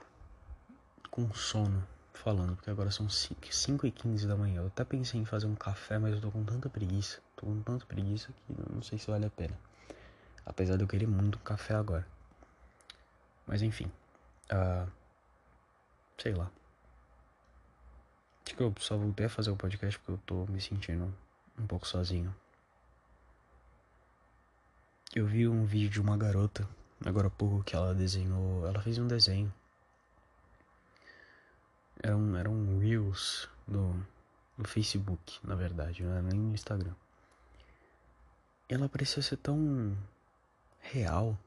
com 1.10 1.32
sono 1.32 1.86
falando, 2.12 2.54
porque 2.54 2.70
agora 2.70 2.90
são 2.90 3.08
5 3.08 3.86
e 3.86 3.90
15 3.90 4.26
da 4.26 4.36
manhã. 4.36 4.60
Eu 4.60 4.66
até 4.66 4.84
pensei 4.84 5.20
em 5.20 5.24
fazer 5.24 5.46
um 5.46 5.54
café, 5.54 5.98
mas 5.98 6.14
eu 6.14 6.20
tô 6.20 6.30
com 6.30 6.44
tanta 6.44 6.68
preguiça. 6.68 7.20
Tô 7.36 7.46
com 7.46 7.60
tanta 7.62 7.86
preguiça 7.86 8.32
que 8.32 8.72
não 8.72 8.82
sei 8.82 8.98
se 8.98 9.10
vale 9.10 9.26
a 9.26 9.30
pena. 9.30 9.58
Apesar 10.44 10.76
de 10.76 10.84
eu 10.84 10.88
querer 10.88 11.06
muito 11.06 11.38
um 11.38 11.42
café 11.42 11.74
agora. 11.74 12.06
Mas 13.46 13.62
enfim. 13.62 13.90
Uh, 14.50 14.90
sei 16.18 16.34
lá. 16.34 16.50
Acho 18.44 18.56
que 18.56 18.62
eu 18.62 18.74
só 18.78 18.96
voltei 18.96 19.26
a 19.26 19.30
fazer 19.30 19.50
o 19.50 19.56
podcast 19.56 19.98
porque 20.00 20.12
eu 20.12 20.18
tô 20.26 20.46
me 20.52 20.60
sentindo 20.60 21.12
um 21.58 21.66
pouco 21.66 21.86
sozinho. 21.86 22.34
Eu 25.14 25.26
vi 25.26 25.46
um 25.46 25.64
vídeo 25.64 25.90
de 25.90 26.00
uma 26.00 26.16
garota, 26.16 26.66
agora 27.04 27.28
há 27.28 27.30
pouco, 27.30 27.62
que 27.62 27.76
ela 27.76 27.94
desenhou. 27.94 28.66
Ela 28.66 28.80
fez 28.80 28.98
um 28.98 29.06
desenho 29.06 29.52
era 32.02 32.16
um, 32.16 32.36
era 32.36 32.50
um 32.50 32.78
Reels 32.80 33.48
no, 33.66 34.04
no 34.58 34.64
Facebook, 34.66 35.38
na 35.44 35.54
verdade, 35.54 36.02
não 36.02 36.12
era 36.12 36.22
nem 36.22 36.38
no 36.38 36.54
Instagram. 36.54 36.94
Ela 38.68 38.88
parecia 38.88 39.22
ser 39.22 39.36
tão 39.36 39.96
real. 40.80 41.38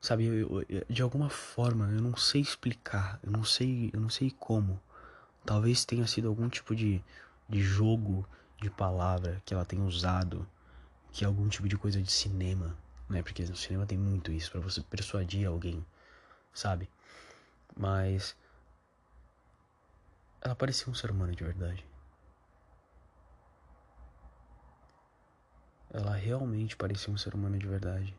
Sabe, 0.00 0.26
eu, 0.26 0.64
eu, 0.68 0.84
de 0.88 1.02
alguma 1.02 1.28
forma, 1.28 1.86
eu 1.90 2.00
não 2.00 2.16
sei 2.16 2.40
explicar, 2.40 3.18
eu 3.22 3.32
não 3.32 3.42
sei, 3.42 3.90
eu 3.92 4.00
não 4.00 4.08
sei 4.08 4.30
como. 4.30 4.80
Talvez 5.44 5.84
tenha 5.84 6.06
sido 6.06 6.28
algum 6.28 6.48
tipo 6.48 6.74
de, 6.74 7.02
de 7.48 7.60
jogo 7.60 8.26
de 8.60 8.70
palavra 8.70 9.42
que 9.44 9.54
ela 9.54 9.64
tenha 9.64 9.82
usado, 9.82 10.46
que 11.12 11.24
é 11.24 11.26
algum 11.26 11.48
tipo 11.48 11.68
de 11.68 11.76
coisa 11.76 12.00
de 12.00 12.12
cinema, 12.12 12.76
né? 13.08 13.22
Porque 13.22 13.44
no 13.44 13.56
cinema 13.56 13.86
tem 13.86 13.98
muito 13.98 14.30
isso 14.30 14.50
para 14.52 14.60
você 14.60 14.80
persuadir 14.82 15.48
alguém, 15.48 15.84
sabe? 16.52 16.88
Mas. 17.76 18.36
Ela 20.40 20.54
parecia 20.54 20.90
um 20.90 20.94
ser 20.94 21.10
humano 21.10 21.34
de 21.34 21.42
verdade. 21.42 21.84
Ela 25.90 26.14
realmente 26.14 26.76
parecia 26.76 27.12
um 27.12 27.16
ser 27.16 27.34
humano 27.34 27.58
de 27.58 27.66
verdade. 27.66 28.14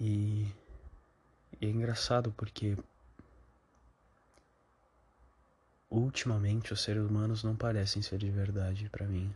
E, 0.00 0.52
e 1.60 1.66
é 1.66 1.68
engraçado 1.68 2.32
porque 2.32 2.76
ultimamente 5.90 6.72
os 6.72 6.82
seres 6.82 7.02
humanos 7.02 7.42
não 7.44 7.56
parecem 7.56 8.02
ser 8.02 8.18
de 8.18 8.30
verdade 8.30 8.88
para 8.88 9.06
mim. 9.06 9.34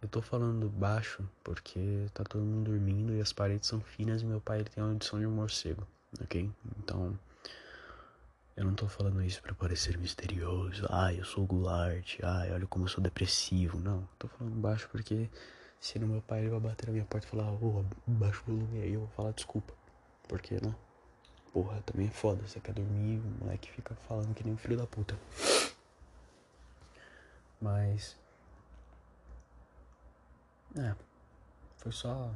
Eu 0.00 0.08
tô 0.08 0.20
falando 0.20 0.68
baixo 0.68 1.28
porque 1.42 2.06
tá 2.12 2.22
todo 2.22 2.44
mundo 2.44 2.70
dormindo 2.70 3.14
e 3.14 3.20
as 3.20 3.32
paredes 3.32 3.68
são 3.68 3.80
finas 3.80 4.22
e 4.22 4.26
meu 4.26 4.40
pai 4.40 4.60
ele 4.60 4.68
tem 4.68 4.82
uma 4.82 4.92
audição 4.92 5.18
de 5.18 5.26
um 5.26 5.30
morcego, 5.30 5.86
ok? 6.22 6.50
Então 6.78 7.18
eu 8.56 8.64
não 8.64 8.74
tô 8.74 8.88
falando 8.88 9.22
isso 9.22 9.42
para 9.42 9.54
parecer 9.54 9.98
misterioso. 9.98 10.86
Ah, 10.88 11.12
eu 11.12 11.24
sou 11.24 11.44
Goulart. 11.44 12.18
Ah, 12.22 12.46
olha 12.52 12.66
como 12.66 12.86
eu 12.86 12.88
sou 12.88 13.02
depressivo. 13.02 13.78
Não, 13.78 14.08
tô 14.18 14.28
falando 14.28 14.54
baixo 14.54 14.88
porque 14.90 15.28
se 15.78 15.98
no 15.98 16.06
meu 16.06 16.22
pai 16.22 16.40
ele 16.40 16.50
vai 16.50 16.60
bater 16.60 16.86
na 16.86 16.92
minha 16.92 17.04
porta 17.04 17.26
e 17.26 17.30
falar, 17.30 17.50
ô, 17.52 17.80
oh, 17.80 18.10
baixa 18.10 18.40
o 18.46 18.52
volume 18.52 18.80
aí, 18.80 18.94
eu 18.94 19.00
vou 19.00 19.08
falar 19.10 19.32
desculpa. 19.32 19.74
Porque, 20.26 20.54
né? 20.54 20.74
Porra, 21.52 21.80
também 21.82 22.06
é 22.06 22.10
foda. 22.10 22.46
Você 22.46 22.58
quer 22.60 22.72
dormir, 22.72 23.18
o 23.18 23.44
moleque 23.44 23.70
fica 23.70 23.94
falando 24.08 24.34
que 24.34 24.42
nem 24.42 24.54
um 24.54 24.56
filho 24.56 24.76
da 24.76 24.86
puta. 24.86 25.16
Mas. 27.60 28.16
É. 30.78 30.94
Foi 31.78 31.90
só. 31.90 32.30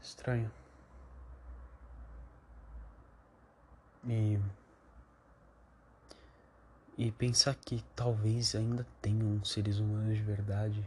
Estranho. 0.00 0.50
E. 4.06 4.38
E 6.98 7.10
pensar 7.12 7.54
que 7.54 7.82
talvez 7.96 8.54
ainda 8.54 8.86
tenham 9.00 9.42
seres 9.42 9.78
humanos 9.78 10.16
de 10.16 10.22
verdade. 10.22 10.84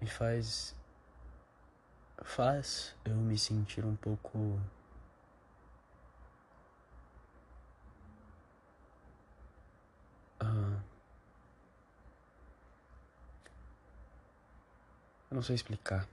Me 0.00 0.08
faz. 0.08 0.74
faz 2.22 2.96
eu 3.04 3.14
me 3.14 3.38
sentir 3.38 3.84
um 3.84 3.94
pouco. 3.94 4.60
Uh, 10.40 10.87
eu 15.30 15.34
não 15.34 15.42
sei 15.42 15.54
explicar. 15.54 16.08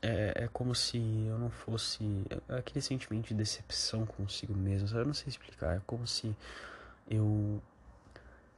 É, 0.00 0.44
é 0.44 0.48
como 0.48 0.74
se 0.74 0.98
eu 0.98 1.38
não 1.38 1.50
fosse. 1.50 2.02
É 2.48 2.58
aquele 2.58 2.80
sentimento 2.80 3.28
de 3.28 3.34
decepção 3.34 4.04
consigo 4.06 4.54
mesmo, 4.54 4.88
sabe? 4.88 5.02
Eu 5.02 5.06
não 5.06 5.14
sei 5.14 5.28
explicar. 5.28 5.76
É 5.76 5.82
como 5.86 6.06
se 6.06 6.34
eu. 7.08 7.62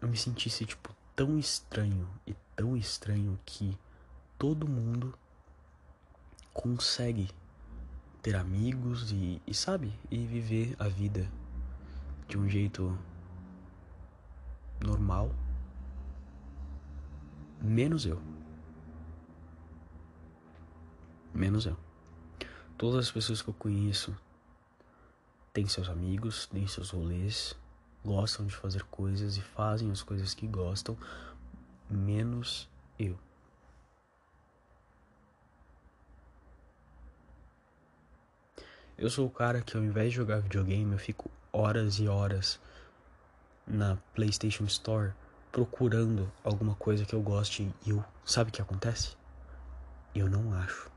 Eu 0.00 0.08
me 0.08 0.16
sentisse, 0.16 0.64
tipo, 0.64 0.94
tão 1.14 1.38
estranho 1.38 2.08
e 2.26 2.34
tão 2.56 2.76
estranho 2.76 3.38
que 3.44 3.76
todo 4.38 4.66
mundo 4.66 5.14
consegue 6.54 7.28
ter 8.22 8.36
amigos 8.36 9.12
e, 9.12 9.40
e 9.46 9.52
sabe? 9.52 9.92
E 10.10 10.24
viver 10.26 10.74
a 10.78 10.88
vida 10.88 11.30
de 12.26 12.38
um 12.38 12.48
jeito 12.48 12.98
normal. 14.82 15.30
Menos 17.60 18.06
eu 18.06 18.22
menos 21.32 21.66
eu. 21.66 21.76
Todas 22.76 23.06
as 23.06 23.10
pessoas 23.10 23.42
que 23.42 23.48
eu 23.48 23.54
conheço 23.54 24.16
têm 25.52 25.66
seus 25.66 25.88
amigos, 25.88 26.46
têm 26.46 26.66
seus 26.66 26.90
rolês, 26.90 27.54
gostam 28.04 28.46
de 28.46 28.54
fazer 28.54 28.84
coisas 28.84 29.36
e 29.36 29.42
fazem 29.42 29.90
as 29.90 30.02
coisas 30.02 30.34
que 30.34 30.46
gostam, 30.46 30.96
menos 31.88 32.68
eu. 32.98 33.18
Eu 38.96 39.08
sou 39.08 39.26
o 39.26 39.30
cara 39.30 39.62
que 39.62 39.76
ao 39.76 39.82
invés 39.82 40.10
de 40.10 40.16
jogar 40.16 40.40
videogame, 40.40 40.92
eu 40.92 40.98
fico 40.98 41.30
horas 41.52 41.98
e 41.98 42.06
horas 42.06 42.60
na 43.66 43.96
PlayStation 44.14 44.64
Store 44.64 45.12
procurando 45.50 46.30
alguma 46.44 46.74
coisa 46.74 47.04
que 47.04 47.14
eu 47.14 47.22
goste 47.22 47.72
e 47.86 47.90
eu, 47.90 48.04
sabe 48.24 48.50
o 48.50 48.52
que 48.52 48.62
acontece? 48.62 49.16
Eu 50.14 50.28
não 50.28 50.52
acho 50.54 50.89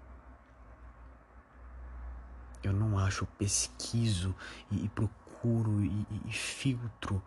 eu 2.64 2.74
não 2.74 2.98
acho, 2.98 3.26
pesquiso 3.38 4.36
e, 4.72 4.86
e 4.86 4.90
procuro 4.90 5.84
e, 5.84 6.06
e 6.26 6.32
filtro 6.32 7.22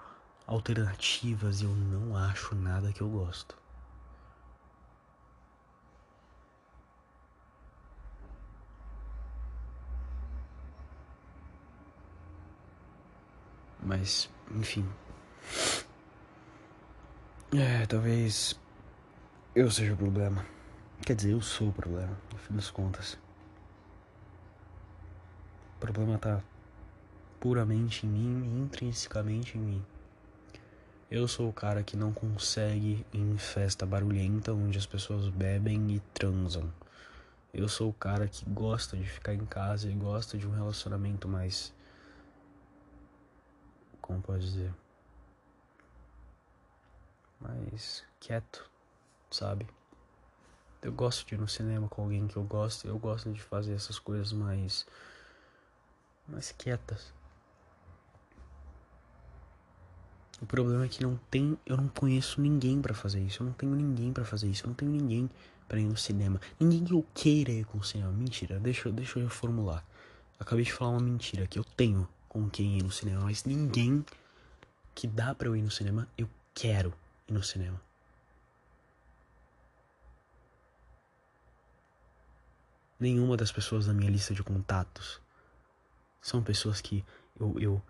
alternativas 0.47 1.61
e 1.61 1.65
eu 1.65 1.75
não 1.75 2.17
acho 2.17 2.55
nada 2.55 2.93
que 2.93 3.01
eu 3.01 3.09
gosto. 3.09 3.57
Mas, 13.83 14.29
enfim. 14.51 14.85
É, 17.55 17.87
talvez 17.87 18.59
eu 19.55 19.71
seja 19.71 19.95
o 19.95 19.97
problema. 19.97 20.45
Quer 21.05 21.15
dizer, 21.15 21.33
eu 21.33 21.41
sou 21.41 21.69
o 21.69 21.73
problema, 21.73 22.19
no 22.33 22.39
fim 22.39 22.55
das 22.55 22.71
contas. 22.71 23.17
O 25.77 25.79
problema 25.79 26.19
tá 26.19 26.43
puramente 27.39 28.07
em 28.07 28.09
mim, 28.09 28.63
intrinsecamente 28.63 29.59
em 29.59 29.61
mim. 29.61 29.85
Eu 31.11 31.29
sou 31.29 31.51
o 31.51 31.53
cara 31.53 31.83
que 31.83 31.97
não 31.97 32.13
consegue 32.13 33.07
ir 33.13 33.19
em 33.19 33.37
festa 33.37 33.85
barulhenta 33.85 34.55
onde 34.55 34.79
as 34.79 34.87
pessoas 34.87 35.29
bebem 35.29 35.93
e 35.93 36.01
transam. 36.15 36.73
Eu 37.53 37.69
sou 37.69 37.91
o 37.91 37.93
cara 37.93 38.27
que 38.27 38.45
gosta 38.49 38.97
de 38.97 39.07
ficar 39.07 39.35
em 39.35 39.45
casa 39.45 39.91
e 39.91 39.95
gosta 39.95 40.39
de 40.39 40.49
um 40.49 40.51
relacionamento 40.51 41.29
mais. 41.29 41.75
Como 44.01 44.23
pode 44.23 44.47
dizer? 44.47 44.75
Mais 47.39 48.03
quieto, 48.19 48.69
sabe? 49.31 49.67
Eu 50.81 50.93
gosto 50.93 51.27
de 51.27 51.35
ir 51.35 51.39
no 51.39 51.47
cinema 51.47 51.87
com 51.87 52.03
alguém 52.03 52.27
que 52.27 52.37
eu 52.37 52.45
gosto, 52.45 52.89
eu 52.89 52.99
gosto 52.99 53.31
de 53.31 53.43
fazer 53.43 53.75
essas 53.75 53.99
coisas 53.99 54.33
mais 54.33 54.87
mais 56.29 56.53
quietas. 56.53 57.15
O 60.41 60.47
problema 60.47 60.85
é 60.85 60.89
que 60.89 61.03
não 61.03 61.17
tem, 61.31 61.59
eu 61.65 61.77
não 61.77 61.89
conheço 61.89 62.41
ninguém 62.41 62.81
para 62.83 62.93
fazer 62.93 63.21
isso. 63.21 63.43
Eu 63.43 63.47
não 63.47 63.53
tenho 63.55 63.75
ninguém 63.75 64.13
para 64.13 64.25
fazer 64.25 64.49
isso. 64.49 64.65
Eu 64.65 64.69
não 64.69 64.75
tenho 64.75 64.91
ninguém 64.91 65.31
para 65.67 65.81
ir 65.81 65.87
no 65.87 65.97
cinema. 65.97 66.41
Ninguém 66.61 66.85
que 66.85 66.93
eu 66.93 67.07
queira 67.15 67.51
ir 67.51 67.65
com 67.65 67.79
o 67.79 67.85
cinema. 67.85 68.13
Mentira, 68.13 68.59
deixa, 68.61 68.91
deixa 68.91 69.19
eu 69.19 69.25
reformular. 69.25 69.83
Acabei 70.39 70.65
de 70.65 70.73
falar 70.73 70.91
uma 70.91 71.01
mentira 71.01 71.47
que 71.47 71.59
eu 71.59 71.65
tenho 71.65 72.07
com 72.29 72.51
quem 72.51 72.77
ir 72.77 72.83
no 72.83 72.93
cinema, 72.93 73.23
mas 73.23 73.45
ninguém 73.45 74.05
que 74.95 75.07
dá 75.07 75.35
para 75.35 75.49
eu 75.49 75.57
ir 75.57 75.63
no 75.63 75.71
cinema, 75.71 76.07
eu 76.19 76.29
quero 76.55 76.93
ir 77.27 77.33
no 77.33 77.43
cinema. 77.43 77.81
Nenhuma 83.01 83.37
das 83.37 83.51
pessoas 83.51 83.87
da 83.87 83.95
minha 83.95 84.11
lista 84.11 84.35
de 84.35 84.43
contatos 84.43 85.21
são 86.27 86.43
pessoas 86.43 86.81
que 86.81 87.05
eu, 87.39 87.57
eu, 87.61 87.83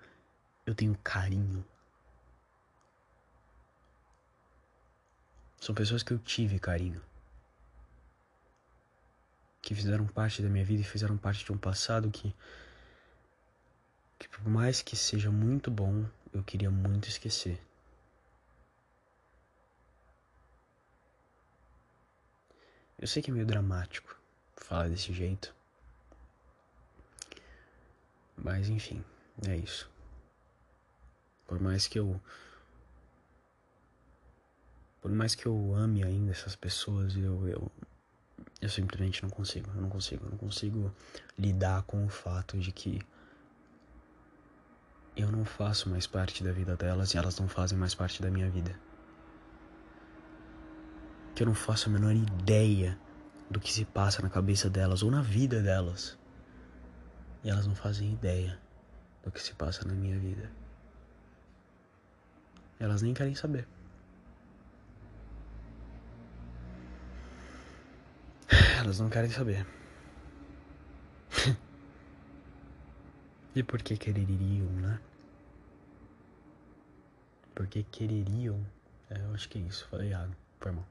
eu 0.66 0.74
tenho 0.74 0.94
carinho. 1.02 1.64
São 5.58 5.74
pessoas 5.74 6.02
que 6.02 6.12
eu 6.12 6.18
tive 6.18 6.58
carinho. 6.58 7.00
Que 9.62 9.74
fizeram 9.74 10.06
parte 10.06 10.42
da 10.42 10.50
minha 10.50 10.66
vida 10.66 10.82
e 10.82 10.84
fizeram 10.84 11.16
parte 11.16 11.46
de 11.46 11.50
um 11.50 11.56
passado 11.56 12.10
que. 12.10 12.36
Que 14.18 14.28
por 14.28 14.46
mais 14.46 14.82
que 14.82 14.94
seja 14.94 15.30
muito 15.30 15.70
bom, 15.70 16.04
eu 16.30 16.44
queria 16.44 16.70
muito 16.70 17.08
esquecer. 17.08 17.58
Eu 22.98 23.06
sei 23.06 23.22
que 23.22 23.30
é 23.30 23.34
meio 23.34 23.46
dramático 23.46 24.14
falar 24.54 24.90
desse 24.90 25.10
jeito. 25.14 25.55
Mas 28.36 28.68
enfim, 28.68 29.02
é 29.46 29.56
isso. 29.56 29.90
Por 31.46 31.60
mais 31.60 31.86
que 31.86 31.98
eu. 31.98 32.20
Por 35.00 35.12
mais 35.12 35.34
que 35.34 35.46
eu 35.46 35.74
ame 35.74 36.02
ainda 36.02 36.32
essas 36.32 36.56
pessoas, 36.56 37.16
eu, 37.16 37.48
eu, 37.48 37.72
eu 38.60 38.68
simplesmente 38.68 39.22
não 39.22 39.30
consigo. 39.30 39.70
Eu 39.74 39.80
não 39.80 39.88
consigo. 39.88 40.24
Eu 40.24 40.30
não 40.30 40.38
consigo 40.38 40.92
lidar 41.38 41.82
com 41.84 42.04
o 42.04 42.08
fato 42.08 42.58
de 42.58 42.72
que 42.72 43.00
eu 45.16 45.30
não 45.32 45.44
faço 45.44 45.88
mais 45.88 46.06
parte 46.06 46.44
da 46.44 46.52
vida 46.52 46.76
delas 46.76 47.14
e 47.14 47.18
elas 47.18 47.38
não 47.38 47.48
fazem 47.48 47.78
mais 47.78 47.94
parte 47.94 48.20
da 48.20 48.30
minha 48.30 48.50
vida. 48.50 48.78
Que 51.34 51.42
eu 51.42 51.46
não 51.46 51.54
faço 51.54 51.88
a 51.88 51.92
menor 51.92 52.12
ideia 52.12 52.98
do 53.48 53.60
que 53.60 53.72
se 53.72 53.84
passa 53.84 54.20
na 54.20 54.28
cabeça 54.28 54.68
delas 54.68 55.02
ou 55.02 55.10
na 55.10 55.22
vida 55.22 55.62
delas. 55.62 56.18
E 57.46 57.48
elas 57.48 57.64
não 57.64 57.76
fazem 57.76 58.12
ideia 58.12 58.58
do 59.22 59.30
que 59.30 59.40
se 59.40 59.54
passa 59.54 59.86
na 59.86 59.94
minha 59.94 60.18
vida. 60.18 60.50
Elas 62.80 63.02
nem 63.02 63.14
querem 63.14 63.36
saber. 63.36 63.68
Elas 68.80 68.98
não 68.98 69.08
querem 69.08 69.30
saber. 69.30 69.64
e 73.54 73.62
por 73.62 73.80
que 73.80 73.96
quereriam, 73.96 74.66
né? 74.66 75.00
Por 77.54 77.68
que 77.68 77.84
quereriam? 77.84 78.66
É, 79.08 79.20
eu 79.20 79.32
acho 79.34 79.48
que 79.48 79.58
é 79.58 79.62
isso, 79.62 79.86
falei 79.88 80.10
errado, 80.10 80.36
foi 80.58 80.72
mal. 80.72 80.84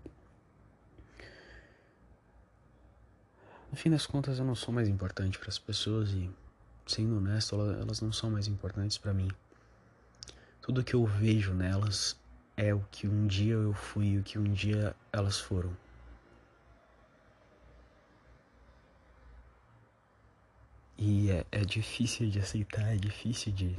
No 3.69 3.75
fim 3.75 3.89
das 3.89 4.05
contas, 4.05 4.39
eu 4.39 4.45
não 4.45 4.55
sou 4.55 4.73
mais 4.73 4.87
importante 4.87 5.37
para 5.37 5.49
as 5.49 5.59
pessoas 5.59 6.11
e, 6.11 6.31
sendo 6.85 7.17
honesto, 7.17 7.55
elas 7.55 8.01
não 8.01 8.11
são 8.11 8.29
mais 8.31 8.47
importantes 8.47 8.97
para 8.97 9.13
mim. 9.13 9.29
Tudo 10.61 10.83
que 10.83 10.93
eu 10.93 11.05
vejo 11.05 11.53
nelas 11.53 12.19
é 12.57 12.73
o 12.73 12.79
que 12.91 13.07
um 13.07 13.27
dia 13.27 13.53
eu 13.53 13.73
fui 13.73 14.07
e 14.07 14.19
o 14.19 14.23
que 14.23 14.39
um 14.39 14.51
dia 14.51 14.95
elas 15.11 15.39
foram. 15.39 15.75
E 20.97 21.29
é, 21.29 21.45
é 21.51 21.59
difícil 21.65 22.29
de 22.29 22.39
aceitar, 22.39 22.93
é 22.93 22.97
difícil 22.97 23.51
de. 23.51 23.75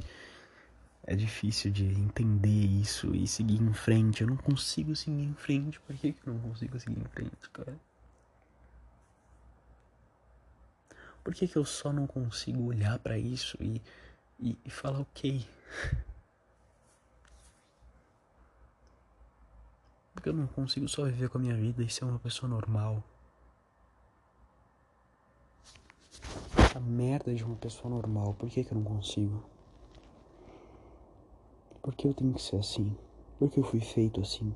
É 1.03 1.15
difícil 1.15 1.71
de 1.71 1.85
entender 1.85 2.49
isso 2.49 3.15
e 3.15 3.25
seguir 3.27 3.61
em 3.61 3.73
frente. 3.73 4.21
Eu 4.21 4.27
não 4.27 4.35
consigo 4.37 4.93
seguir 4.95 5.23
em 5.23 5.33
frente. 5.33 5.79
Por 5.79 5.95
que, 5.95 6.11
que 6.11 6.27
eu 6.27 6.33
não 6.33 6.41
consigo 6.41 6.77
seguir 6.79 6.99
em 6.99 7.05
frente, 7.05 7.49
cara? 7.53 7.77
Por 11.27 11.35
que, 11.35 11.45
que 11.45 11.57
eu 11.57 11.65
só 11.65 11.91
não 11.91 12.07
consigo 12.07 12.63
olhar 12.67 12.97
para 12.99 13.17
isso 13.17 13.57
e, 13.59 13.81
e, 14.39 14.57
e 14.63 14.69
falar 14.69 15.01
ok? 15.01 15.45
Porque 20.13 20.29
eu 20.29 20.33
não 20.33 20.47
consigo 20.47 20.87
só 20.87 21.03
viver 21.03 21.27
com 21.27 21.37
a 21.37 21.41
minha 21.41 21.53
vida 21.53 21.83
e 21.83 21.89
ser 21.89 22.05
uma 22.05 22.17
pessoa 22.17 22.49
normal. 22.49 23.03
Essa 26.57 26.79
merda 26.79 27.35
de 27.35 27.43
uma 27.43 27.57
pessoa 27.57 27.93
normal, 27.93 28.33
por 28.35 28.49
que, 28.49 28.63
que 28.63 28.71
eu 28.71 28.77
não 28.77 28.85
consigo? 28.85 29.43
Por 31.81 31.93
que 31.93 32.07
eu 32.07 32.13
tenho 32.13 32.33
que 32.35 32.41
ser 32.41 32.55
assim? 32.55 32.97
Por 33.37 33.51
que 33.51 33.59
eu 33.59 33.65
fui 33.65 33.81
feito 33.81 34.21
assim? 34.21 34.55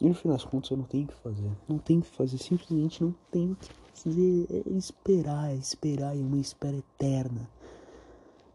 E 0.00 0.08
no 0.08 0.14
final 0.14 0.34
das 0.36 0.46
contas 0.46 0.70
eu 0.70 0.78
não 0.78 0.84
tenho 0.84 1.04
o 1.04 1.08
que 1.08 1.14
fazer. 1.14 1.50
Não 1.68 1.78
tenho 1.78 2.00
o 2.00 2.02
que 2.02 2.16
fazer, 2.16 2.38
simplesmente 2.38 3.04
não 3.04 3.14
tenho 3.30 3.52
o 3.52 3.56
que 3.56 3.68
fazer. 4.02 4.46
É 4.50 4.70
esperar, 4.70 5.50
é 5.50 5.56
esperar, 5.56 6.16
é 6.16 6.20
uma 6.20 6.38
espera 6.38 6.76
eterna. 6.76 7.46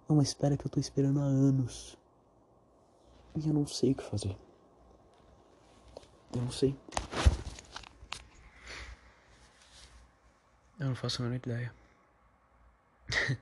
É 0.10 0.12
uma 0.12 0.24
espera 0.24 0.58
que 0.58 0.66
eu 0.66 0.72
tô 0.72 0.80
esperando 0.80 1.20
há 1.20 1.24
anos. 1.24 1.96
E 3.36 3.48
eu 3.48 3.54
não 3.54 3.68
sei 3.68 3.92
o 3.92 3.96
que 3.96 4.04
fazer. 4.04 4.36
Eu 6.34 6.42
não 6.42 6.52
sei. 6.52 6.76
Eu 10.80 10.88
não 10.88 10.96
faço 10.96 11.22
a 11.22 11.26
menor 11.26 11.38
ideia. 11.38 11.72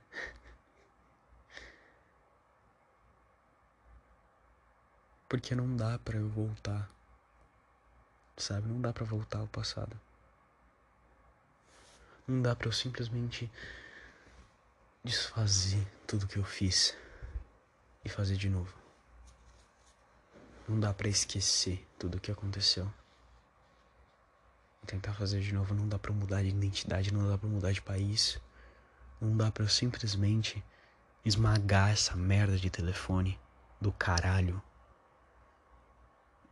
Porque 5.30 5.56
não 5.56 5.78
dá 5.78 5.98
para 6.00 6.18
eu 6.18 6.28
voltar 6.30 6.92
sabe? 8.38 8.67
Não 8.67 8.82
dá 8.82 8.91
para 8.91 9.06
voltar 9.06 9.39
ao 9.39 9.48
passado. 9.48 10.00
Não 12.28 12.41
dá 12.41 12.56
para 12.56 12.67
eu 12.67 12.72
simplesmente 12.72 13.52
desfazer 15.04 15.86
tudo 16.08 16.28
que 16.28 16.38
eu 16.38 16.43
fiz 16.43 16.96
e 18.04 18.10
fazer 18.10 18.38
de 18.38 18.50
novo. 18.50 18.74
Não 20.67 20.80
dá 20.80 20.93
para 20.93 21.10
esquecer 21.10 21.86
tudo 22.00 22.17
o 22.17 22.22
que 22.22 22.32
aconteceu. 22.32 22.91
Tentar 24.86 25.13
fazer 25.13 25.41
de 25.41 25.54
novo 25.54 25.74
não 25.74 25.88
dá 25.88 25.98
para 25.98 26.13
mudar 26.13 26.41
de 26.41 26.50
identidade, 26.50 27.13
não 27.13 27.28
dá 27.28 27.38
para 27.38 27.50
mudar 27.50 27.72
de 27.72 27.82
país. 27.82 28.39
Não 29.19 29.36
dá 29.36 29.52
para 29.52 29.67
simplesmente 29.67 30.63
esmagar 31.24 31.91
essa 31.91 32.15
merda 32.15 32.58
de 32.58 32.69
telefone 32.69 33.39
do 33.80 33.91
caralho 33.91 34.62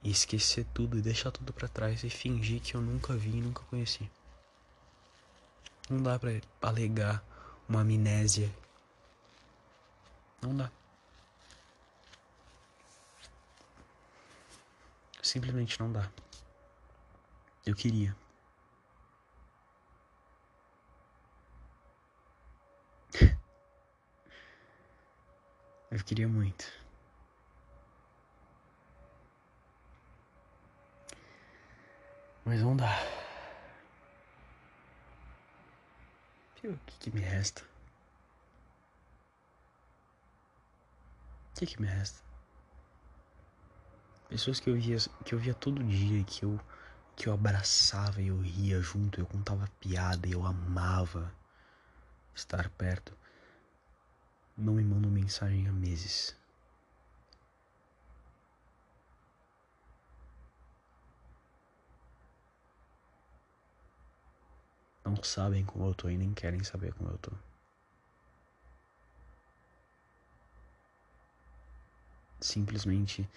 e 0.03 0.09
esquecer 0.09 0.65
tudo 0.73 0.97
e 0.97 1.01
deixar 1.01 1.31
tudo 1.31 1.53
para 1.53 1.67
trás 1.67 2.03
e 2.03 2.09
fingir 2.09 2.61
que 2.61 2.75
eu 2.75 2.81
nunca 2.81 3.15
vi 3.15 3.37
e 3.37 3.41
nunca 3.41 3.63
conheci. 3.63 4.09
Não 5.89 6.01
dá 6.01 6.17
para 6.17 6.41
alegar 6.61 7.23
uma 7.67 7.81
amnésia. 7.81 8.49
Não 10.41 10.55
dá. 10.55 10.71
Simplesmente 15.21 15.79
não 15.79 15.91
dá. 15.91 16.09
Eu 17.65 17.75
queria. 17.75 18.15
Eu 25.91 26.03
queria 26.03 26.27
muito. 26.27 26.80
Mas 32.45 32.61
não 32.61 32.75
dá. 32.75 32.91
E 36.63 36.67
o 36.67 36.77
que, 36.85 36.97
que 36.99 37.11
me 37.11 37.21
resta? 37.21 37.63
O 41.51 41.59
que, 41.59 41.65
que 41.65 41.81
me 41.81 41.87
resta? 41.87 42.21
Pessoas 44.29 44.59
que 44.59 44.69
eu 44.69 44.75
via, 44.75 44.97
que 45.25 45.35
eu 45.35 45.39
via 45.39 45.53
todo 45.53 45.83
dia, 45.83 46.23
que 46.23 46.45
eu, 46.45 46.59
que 47.15 47.27
eu 47.27 47.33
abraçava 47.33 48.21
e 48.21 48.27
eu 48.27 48.39
ria 48.39 48.81
junto, 48.81 49.19
eu 49.19 49.25
contava 49.25 49.67
piada 49.79 50.27
e 50.27 50.31
eu 50.31 50.45
amava 50.45 51.33
estar 52.33 52.69
perto, 52.69 53.15
não 54.57 54.73
me 54.73 54.83
mandam 54.83 55.11
mensagem 55.11 55.67
há 55.67 55.71
meses. 55.71 56.35
Não 65.11 65.23
sabem 65.23 65.65
como 65.65 65.85
eu 65.85 65.93
tô 65.93 66.09
e 66.09 66.17
nem 66.17 66.33
querem 66.33 66.63
saber 66.63 66.93
como 66.93 67.09
eu 67.09 67.17
tô. 67.17 67.31
Simplesmente 72.39 73.29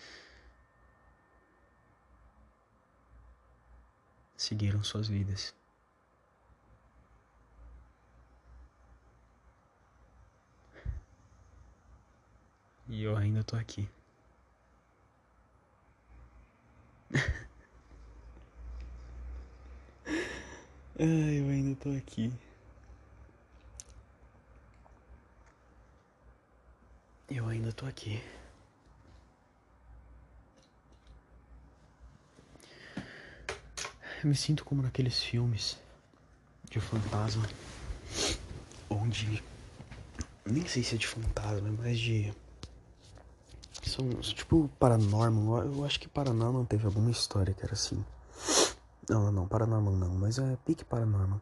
seguiram 4.36 4.82
suas 4.82 5.08
vidas. 5.08 5.54
E 12.88 13.02
eu 13.02 13.16
ainda 13.16 13.42
tô 13.42 13.56
aqui. 13.56 13.88
Ai, 20.96 21.40
eu 21.40 21.48
ainda 21.48 21.74
tô 21.76 21.90
aqui. 21.90 22.32
Eu 27.28 27.48
ainda 27.48 27.72
tô 27.72 27.84
aqui. 27.86 28.22
Eu 34.22 34.28
me 34.28 34.36
sinto 34.36 34.64
como 34.64 34.82
naqueles 34.82 35.20
filmes 35.22 35.76
de 36.70 36.80
fantasma, 36.80 37.46
onde 38.88 39.42
nem 40.46 40.66
sei 40.66 40.84
se 40.84 40.94
é 40.94 40.98
de 40.98 41.06
fantasma, 41.08 41.70
mas 41.76 41.98
de 41.98 42.32
são 43.82 44.08
tipo 44.20 44.68
paranormal. 44.78 45.64
Eu 45.64 45.84
acho 45.84 46.00
que 46.00 46.08
paranormal 46.08 46.64
teve 46.66 46.86
alguma 46.86 47.10
história 47.10 47.52
que 47.52 47.64
era 47.64 47.74
assim. 47.74 48.04
Não, 49.08 49.30
não, 49.30 49.46
paranormal 49.46 49.92
não, 49.92 50.14
mas 50.14 50.38
é 50.38 50.56
pique 50.64 50.82
paranormal, 50.82 51.40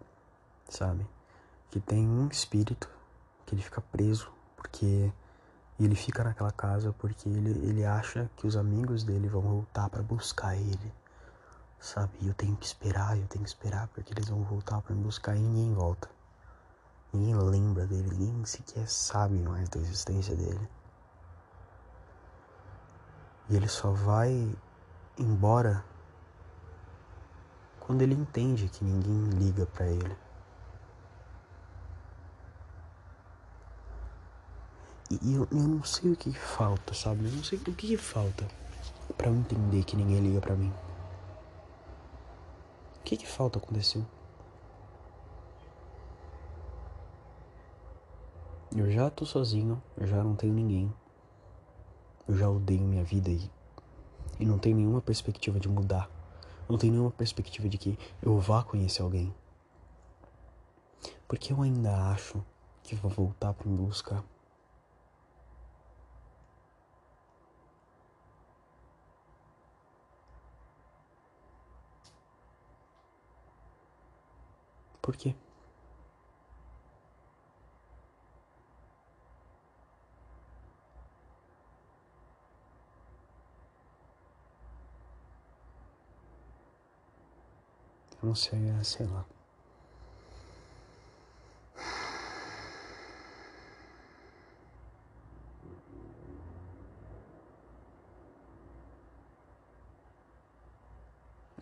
sabe? 0.68 1.06
Que 1.70 1.78
tem 1.78 2.08
um 2.08 2.26
espírito 2.26 2.88
que 3.46 3.54
ele 3.54 3.62
fica 3.62 3.80
preso 3.80 4.32
porque 4.56 5.12
ele 5.78 5.94
fica 5.94 6.24
naquela 6.24 6.50
casa 6.50 6.92
porque 6.98 7.28
ele, 7.28 7.50
ele 7.68 7.84
acha 7.84 8.28
que 8.36 8.48
os 8.48 8.56
amigos 8.56 9.04
dele 9.04 9.28
vão 9.28 9.42
voltar 9.42 9.88
para 9.88 10.02
buscar 10.02 10.56
ele, 10.56 10.92
sabe? 11.78 12.12
Eu 12.20 12.34
tenho 12.34 12.56
que 12.56 12.66
esperar, 12.66 13.16
eu 13.16 13.28
tenho 13.28 13.44
que 13.44 13.50
esperar 13.50 13.86
porque 13.88 14.12
eles 14.12 14.28
vão 14.28 14.42
voltar 14.42 14.80
para 14.82 14.94
me 14.94 15.02
buscar 15.02 15.36
e 15.36 15.40
ninguém 15.40 15.72
volta. 15.72 16.10
Ninguém 17.12 17.36
lembra 17.36 17.86
dele, 17.86 18.08
ninguém 18.10 18.44
sequer 18.44 18.88
sabe 18.88 19.38
mais 19.38 19.68
da 19.68 19.78
existência 19.78 20.34
dele. 20.34 20.68
E 23.48 23.54
ele 23.54 23.68
só 23.68 23.92
vai 23.92 24.52
embora 25.16 25.84
quando 27.86 28.02
ele 28.02 28.14
entende 28.14 28.68
que 28.68 28.84
ninguém 28.84 29.38
liga 29.38 29.66
para 29.66 29.86
ele. 29.86 30.16
e 35.20 35.34
eu, 35.34 35.46
eu, 35.50 35.58
não 35.58 35.84
sei 35.84 36.10
o 36.10 36.16
que, 36.16 36.32
falta, 36.32 36.94
sabe? 36.94 37.26
Eu 37.26 37.32
não 37.32 37.44
sei 37.44 37.58
o 37.58 37.62
que, 37.62 37.96
falta 37.98 38.48
para 39.16 39.28
eu 39.28 39.34
entender 39.34 39.84
que 39.84 39.94
ninguém 39.94 40.20
liga 40.20 40.40
para 40.40 40.54
mim. 40.54 40.72
O 42.98 43.02
que, 43.04 43.16
que 43.18 43.26
falta 43.26 43.58
acontecer? 43.58 44.02
Eu 48.74 48.90
já 48.90 49.10
tô 49.10 49.26
sozinho, 49.26 49.82
eu 49.98 50.06
já 50.06 50.24
não 50.24 50.34
tenho 50.34 50.54
ninguém. 50.54 50.90
Eu 52.26 52.36
já 52.36 52.48
odeio 52.48 52.82
minha 52.82 53.04
vida 53.04 53.28
e, 53.28 53.50
e 54.40 54.46
não 54.46 54.58
tenho 54.58 54.76
nenhuma 54.76 55.02
perspectiva 55.02 55.60
de 55.60 55.68
mudar. 55.68 56.08
Não 56.72 56.78
tenho 56.78 56.94
nenhuma 56.94 57.10
perspectiva 57.10 57.68
de 57.68 57.76
que 57.76 57.98
eu 58.22 58.38
vá 58.38 58.64
conhecer 58.64 59.02
alguém. 59.02 59.30
Porque 61.28 61.52
eu 61.52 61.60
ainda 61.60 61.94
acho 62.10 62.42
que 62.82 62.94
vou 62.94 63.10
voltar 63.10 63.52
para 63.52 63.68
me 63.68 63.76
buscar. 63.76 64.24
Por 75.02 75.14
quê? 75.14 75.34
Não 88.22 88.34
sei, 88.34 88.58
é, 88.68 88.84
sei 88.84 89.06
lá. 89.06 89.24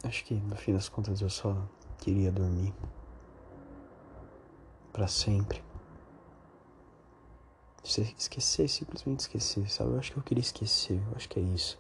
Acho 0.04 0.24
que 0.24 0.34
no 0.34 0.56
fim 0.56 0.72
das 0.72 0.88
contas 0.88 1.20
eu 1.20 1.30
só 1.30 1.56
queria 1.98 2.32
dormir. 2.32 2.72
para 4.92 5.06
sempre. 5.08 5.62
Esquecer, 7.82 8.68
simplesmente 8.68 9.20
esquecer, 9.20 9.68
sabe? 9.70 9.92
Eu 9.92 9.98
acho 9.98 10.12
que 10.12 10.18
eu 10.18 10.22
queria 10.22 10.42
esquecer, 10.42 11.00
eu 11.10 11.16
acho 11.16 11.28
que 11.28 11.38
é 11.38 11.42
isso. 11.42 11.78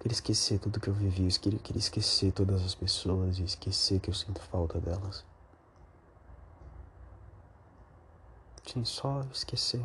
Queria 0.00 0.14
esquecer 0.14 0.60
tudo 0.60 0.78
que 0.78 0.88
eu 0.88 0.94
vivi, 0.94 1.24
eu 1.24 1.40
queria, 1.40 1.58
queria 1.58 1.80
esquecer 1.80 2.32
todas 2.32 2.64
as 2.64 2.74
pessoas 2.74 3.38
e 3.38 3.42
esquecer 3.42 3.98
que 3.98 4.08
eu 4.08 4.14
sinto 4.14 4.40
falta 4.40 4.80
delas. 4.80 5.24
Sim, 8.64 8.84
só 8.84 9.22
esquecer. 9.32 9.84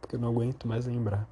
Porque 0.00 0.14
eu 0.14 0.20
não 0.20 0.28
aguento 0.28 0.68
mais 0.68 0.86
lembrar. 0.86 1.26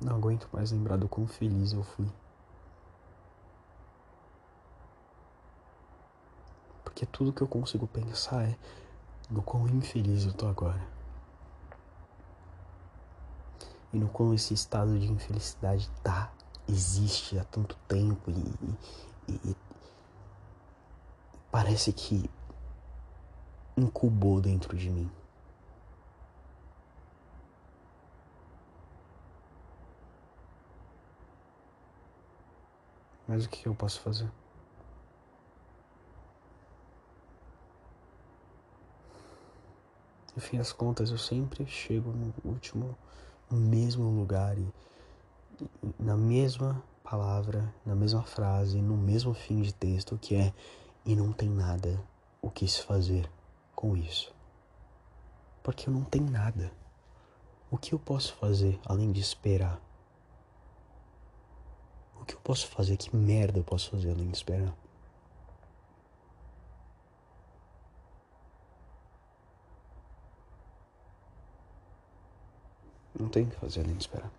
Não 0.00 0.16
aguento 0.16 0.48
mais 0.52 0.72
lembrar 0.72 0.96
do 0.96 1.08
quão 1.08 1.26
feliz 1.26 1.72
eu 1.72 1.82
fui. 1.82 2.10
Porque 6.82 7.04
tudo 7.04 7.32
que 7.32 7.42
eu 7.42 7.48
consigo 7.48 7.86
pensar 7.86 8.48
é 8.48 8.56
no 9.32 9.42
quão 9.42 9.66
infeliz 9.66 10.26
eu 10.26 10.32
tô 10.34 10.46
agora. 10.46 10.86
E 13.92 13.98
no 13.98 14.08
quão 14.08 14.34
esse 14.34 14.52
estado 14.52 14.98
de 14.98 15.10
infelicidade 15.10 15.88
tá, 16.02 16.30
existe 16.68 17.38
há 17.38 17.44
tanto 17.44 17.76
tempo 17.88 18.30
e, 18.30 19.32
e, 19.32 19.50
e 19.50 19.56
parece 21.50 21.92
que 21.92 22.30
incubou 23.76 24.40
dentro 24.40 24.76
de 24.76 24.90
mim. 24.90 25.10
Mas 33.26 33.46
o 33.46 33.48
que 33.48 33.66
eu 33.66 33.74
posso 33.74 34.00
fazer? 34.00 34.30
No 40.34 40.40
fim 40.40 40.58
das 40.58 40.72
contas, 40.72 41.10
eu 41.10 41.18
sempre 41.18 41.66
chego 41.66 42.10
no 42.10 42.32
último, 42.44 42.96
no 43.50 43.58
mesmo 43.58 44.08
lugar 44.08 44.56
e, 44.58 44.66
na 45.98 46.16
mesma 46.16 46.82
palavra, 47.04 47.72
na 47.84 47.94
mesma 47.94 48.22
frase, 48.22 48.80
no 48.80 48.96
mesmo 48.96 49.34
fim 49.34 49.60
de 49.60 49.74
texto, 49.74 50.18
que 50.18 50.34
é 50.34 50.52
e 51.04 51.14
não 51.14 51.32
tem 51.32 51.48
nada 51.48 52.02
o 52.40 52.50
que 52.50 52.66
se 52.66 52.82
fazer 52.82 53.28
com 53.74 53.96
isso. 53.96 54.32
Porque 55.62 55.88
eu 55.88 55.92
não 55.92 56.04
tenho 56.04 56.30
nada. 56.30 56.72
O 57.70 57.76
que 57.76 57.92
eu 57.92 57.98
posso 57.98 58.34
fazer 58.34 58.80
além 58.84 59.12
de 59.12 59.20
esperar? 59.20 59.80
O 62.20 62.24
que 62.24 62.34
eu 62.34 62.40
posso 62.40 62.68
fazer? 62.68 62.96
Que 62.96 63.14
merda 63.14 63.58
eu 63.58 63.64
posso 63.64 63.90
fazer 63.90 64.10
além 64.10 64.30
de 64.30 64.36
esperar? 64.36 64.74
Tem 73.32 73.46
que 73.46 73.56
fazer 73.56 73.80
além 73.80 73.96
de 73.96 74.02
esperar. 74.02 74.30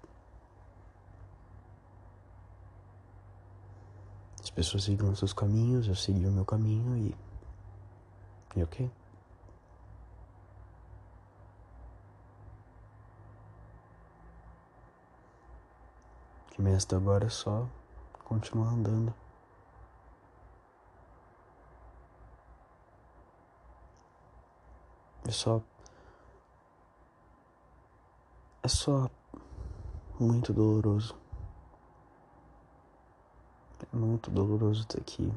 As 4.42 4.50
pessoas 4.52 4.84
seguem 4.84 5.10
os 5.10 5.20
seus 5.20 5.34
caminhos, 5.34 5.88
eu 5.88 5.96
segui 5.96 6.26
o 6.28 6.32
meu 6.32 6.46
caminho 6.46 6.96
e. 6.96 7.16
E 8.56 8.64
ok. 8.64 8.92
O 16.48 16.52
que 16.52 16.62
me 16.62 16.70
resta 16.72 16.96
agora 16.96 17.26
é 17.26 17.30
só 17.30 17.68
continuar 18.24 18.70
andando. 18.70 19.14
É 25.28 25.32
só 25.32 25.64
é 28.64 28.68
só 28.70 29.10
muito 30.18 30.54
doloroso. 30.54 31.14
É 33.92 33.96
muito 33.96 34.32
doloroso 34.32 34.88
ter 34.88 35.04
que 35.04 35.32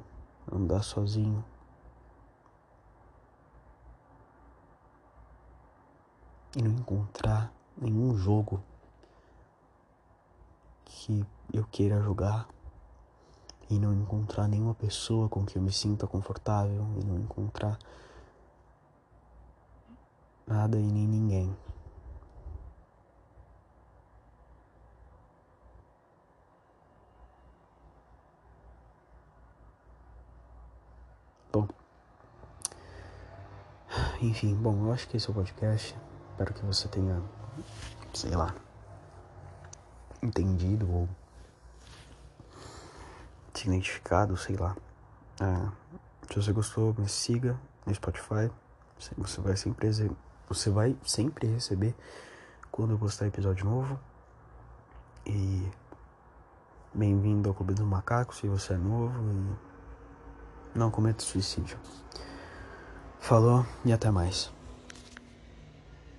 andar 0.51 0.85
sozinho. 0.85 1.45
E 6.57 6.62
não 6.62 6.70
encontrar 6.70 7.53
nenhum 7.77 8.16
jogo 8.16 8.62
que 10.85 11.27
eu 11.53 11.64
queira 11.64 12.01
jogar. 12.01 12.49
E 13.68 13.77
não 13.77 13.93
encontrar 13.93 14.47
nenhuma 14.47 14.77
pessoa 14.77 15.29
com 15.29 15.45
que 15.45 15.59
eu 15.59 15.62
me 15.62 15.72
sinta 15.72 16.07
confortável. 16.07 16.87
E 17.03 17.05
não 17.05 17.18
encontrar 17.18 17.77
nada 20.47 20.79
e 20.79 20.85
nem 20.85 21.09
ninguém. 21.09 21.66
Bom. 31.57 31.69
Enfim, 34.21 34.55
bom, 34.55 34.87
eu 34.87 34.93
acho 34.93 35.09
que 35.09 35.17
esse 35.17 35.27
é 35.27 35.31
o 35.31 35.35
podcast. 35.35 35.97
Espero 36.33 36.53
que 36.53 36.65
você 36.67 36.87
tenha, 36.89 37.23
sei 38.13 38.37
lá, 38.37 38.55
entendido 40.23 40.91
ou 40.91 41.09
se 43.55 43.69
identificado, 43.69 44.37
sei 44.37 44.57
lá. 44.57 44.77
É, 45.41 45.69
se 46.29 46.43
você 46.43 46.53
gostou, 46.53 46.95
me 46.99 47.09
siga 47.09 47.59
no 47.87 47.95
Spotify. 47.95 48.51
Você 48.99 49.41
vai 49.41 49.57
sempre 49.57 49.89
você 50.49 50.71
vai 50.71 50.97
sempre 51.05 51.47
receber 51.49 51.95
quando 52.71 52.93
eu 52.93 52.99
postar 52.99 53.29
episódio 53.29 53.65
novo. 53.65 53.99
E 55.25 55.67
bem-vindo 56.93 57.49
ao 57.49 57.55
Clube 57.55 57.73
do 57.73 57.85
Macaco 57.85 58.35
se 58.35 58.47
você 58.47 58.75
é 58.75 58.77
novo 58.77 59.19
e 59.23 59.66
não 60.77 60.91
cometa 60.91 61.24
suicídio. 61.24 61.79
Falou 63.18 63.66
e 63.85 63.93
até 63.93 64.11
mais. 64.11 64.56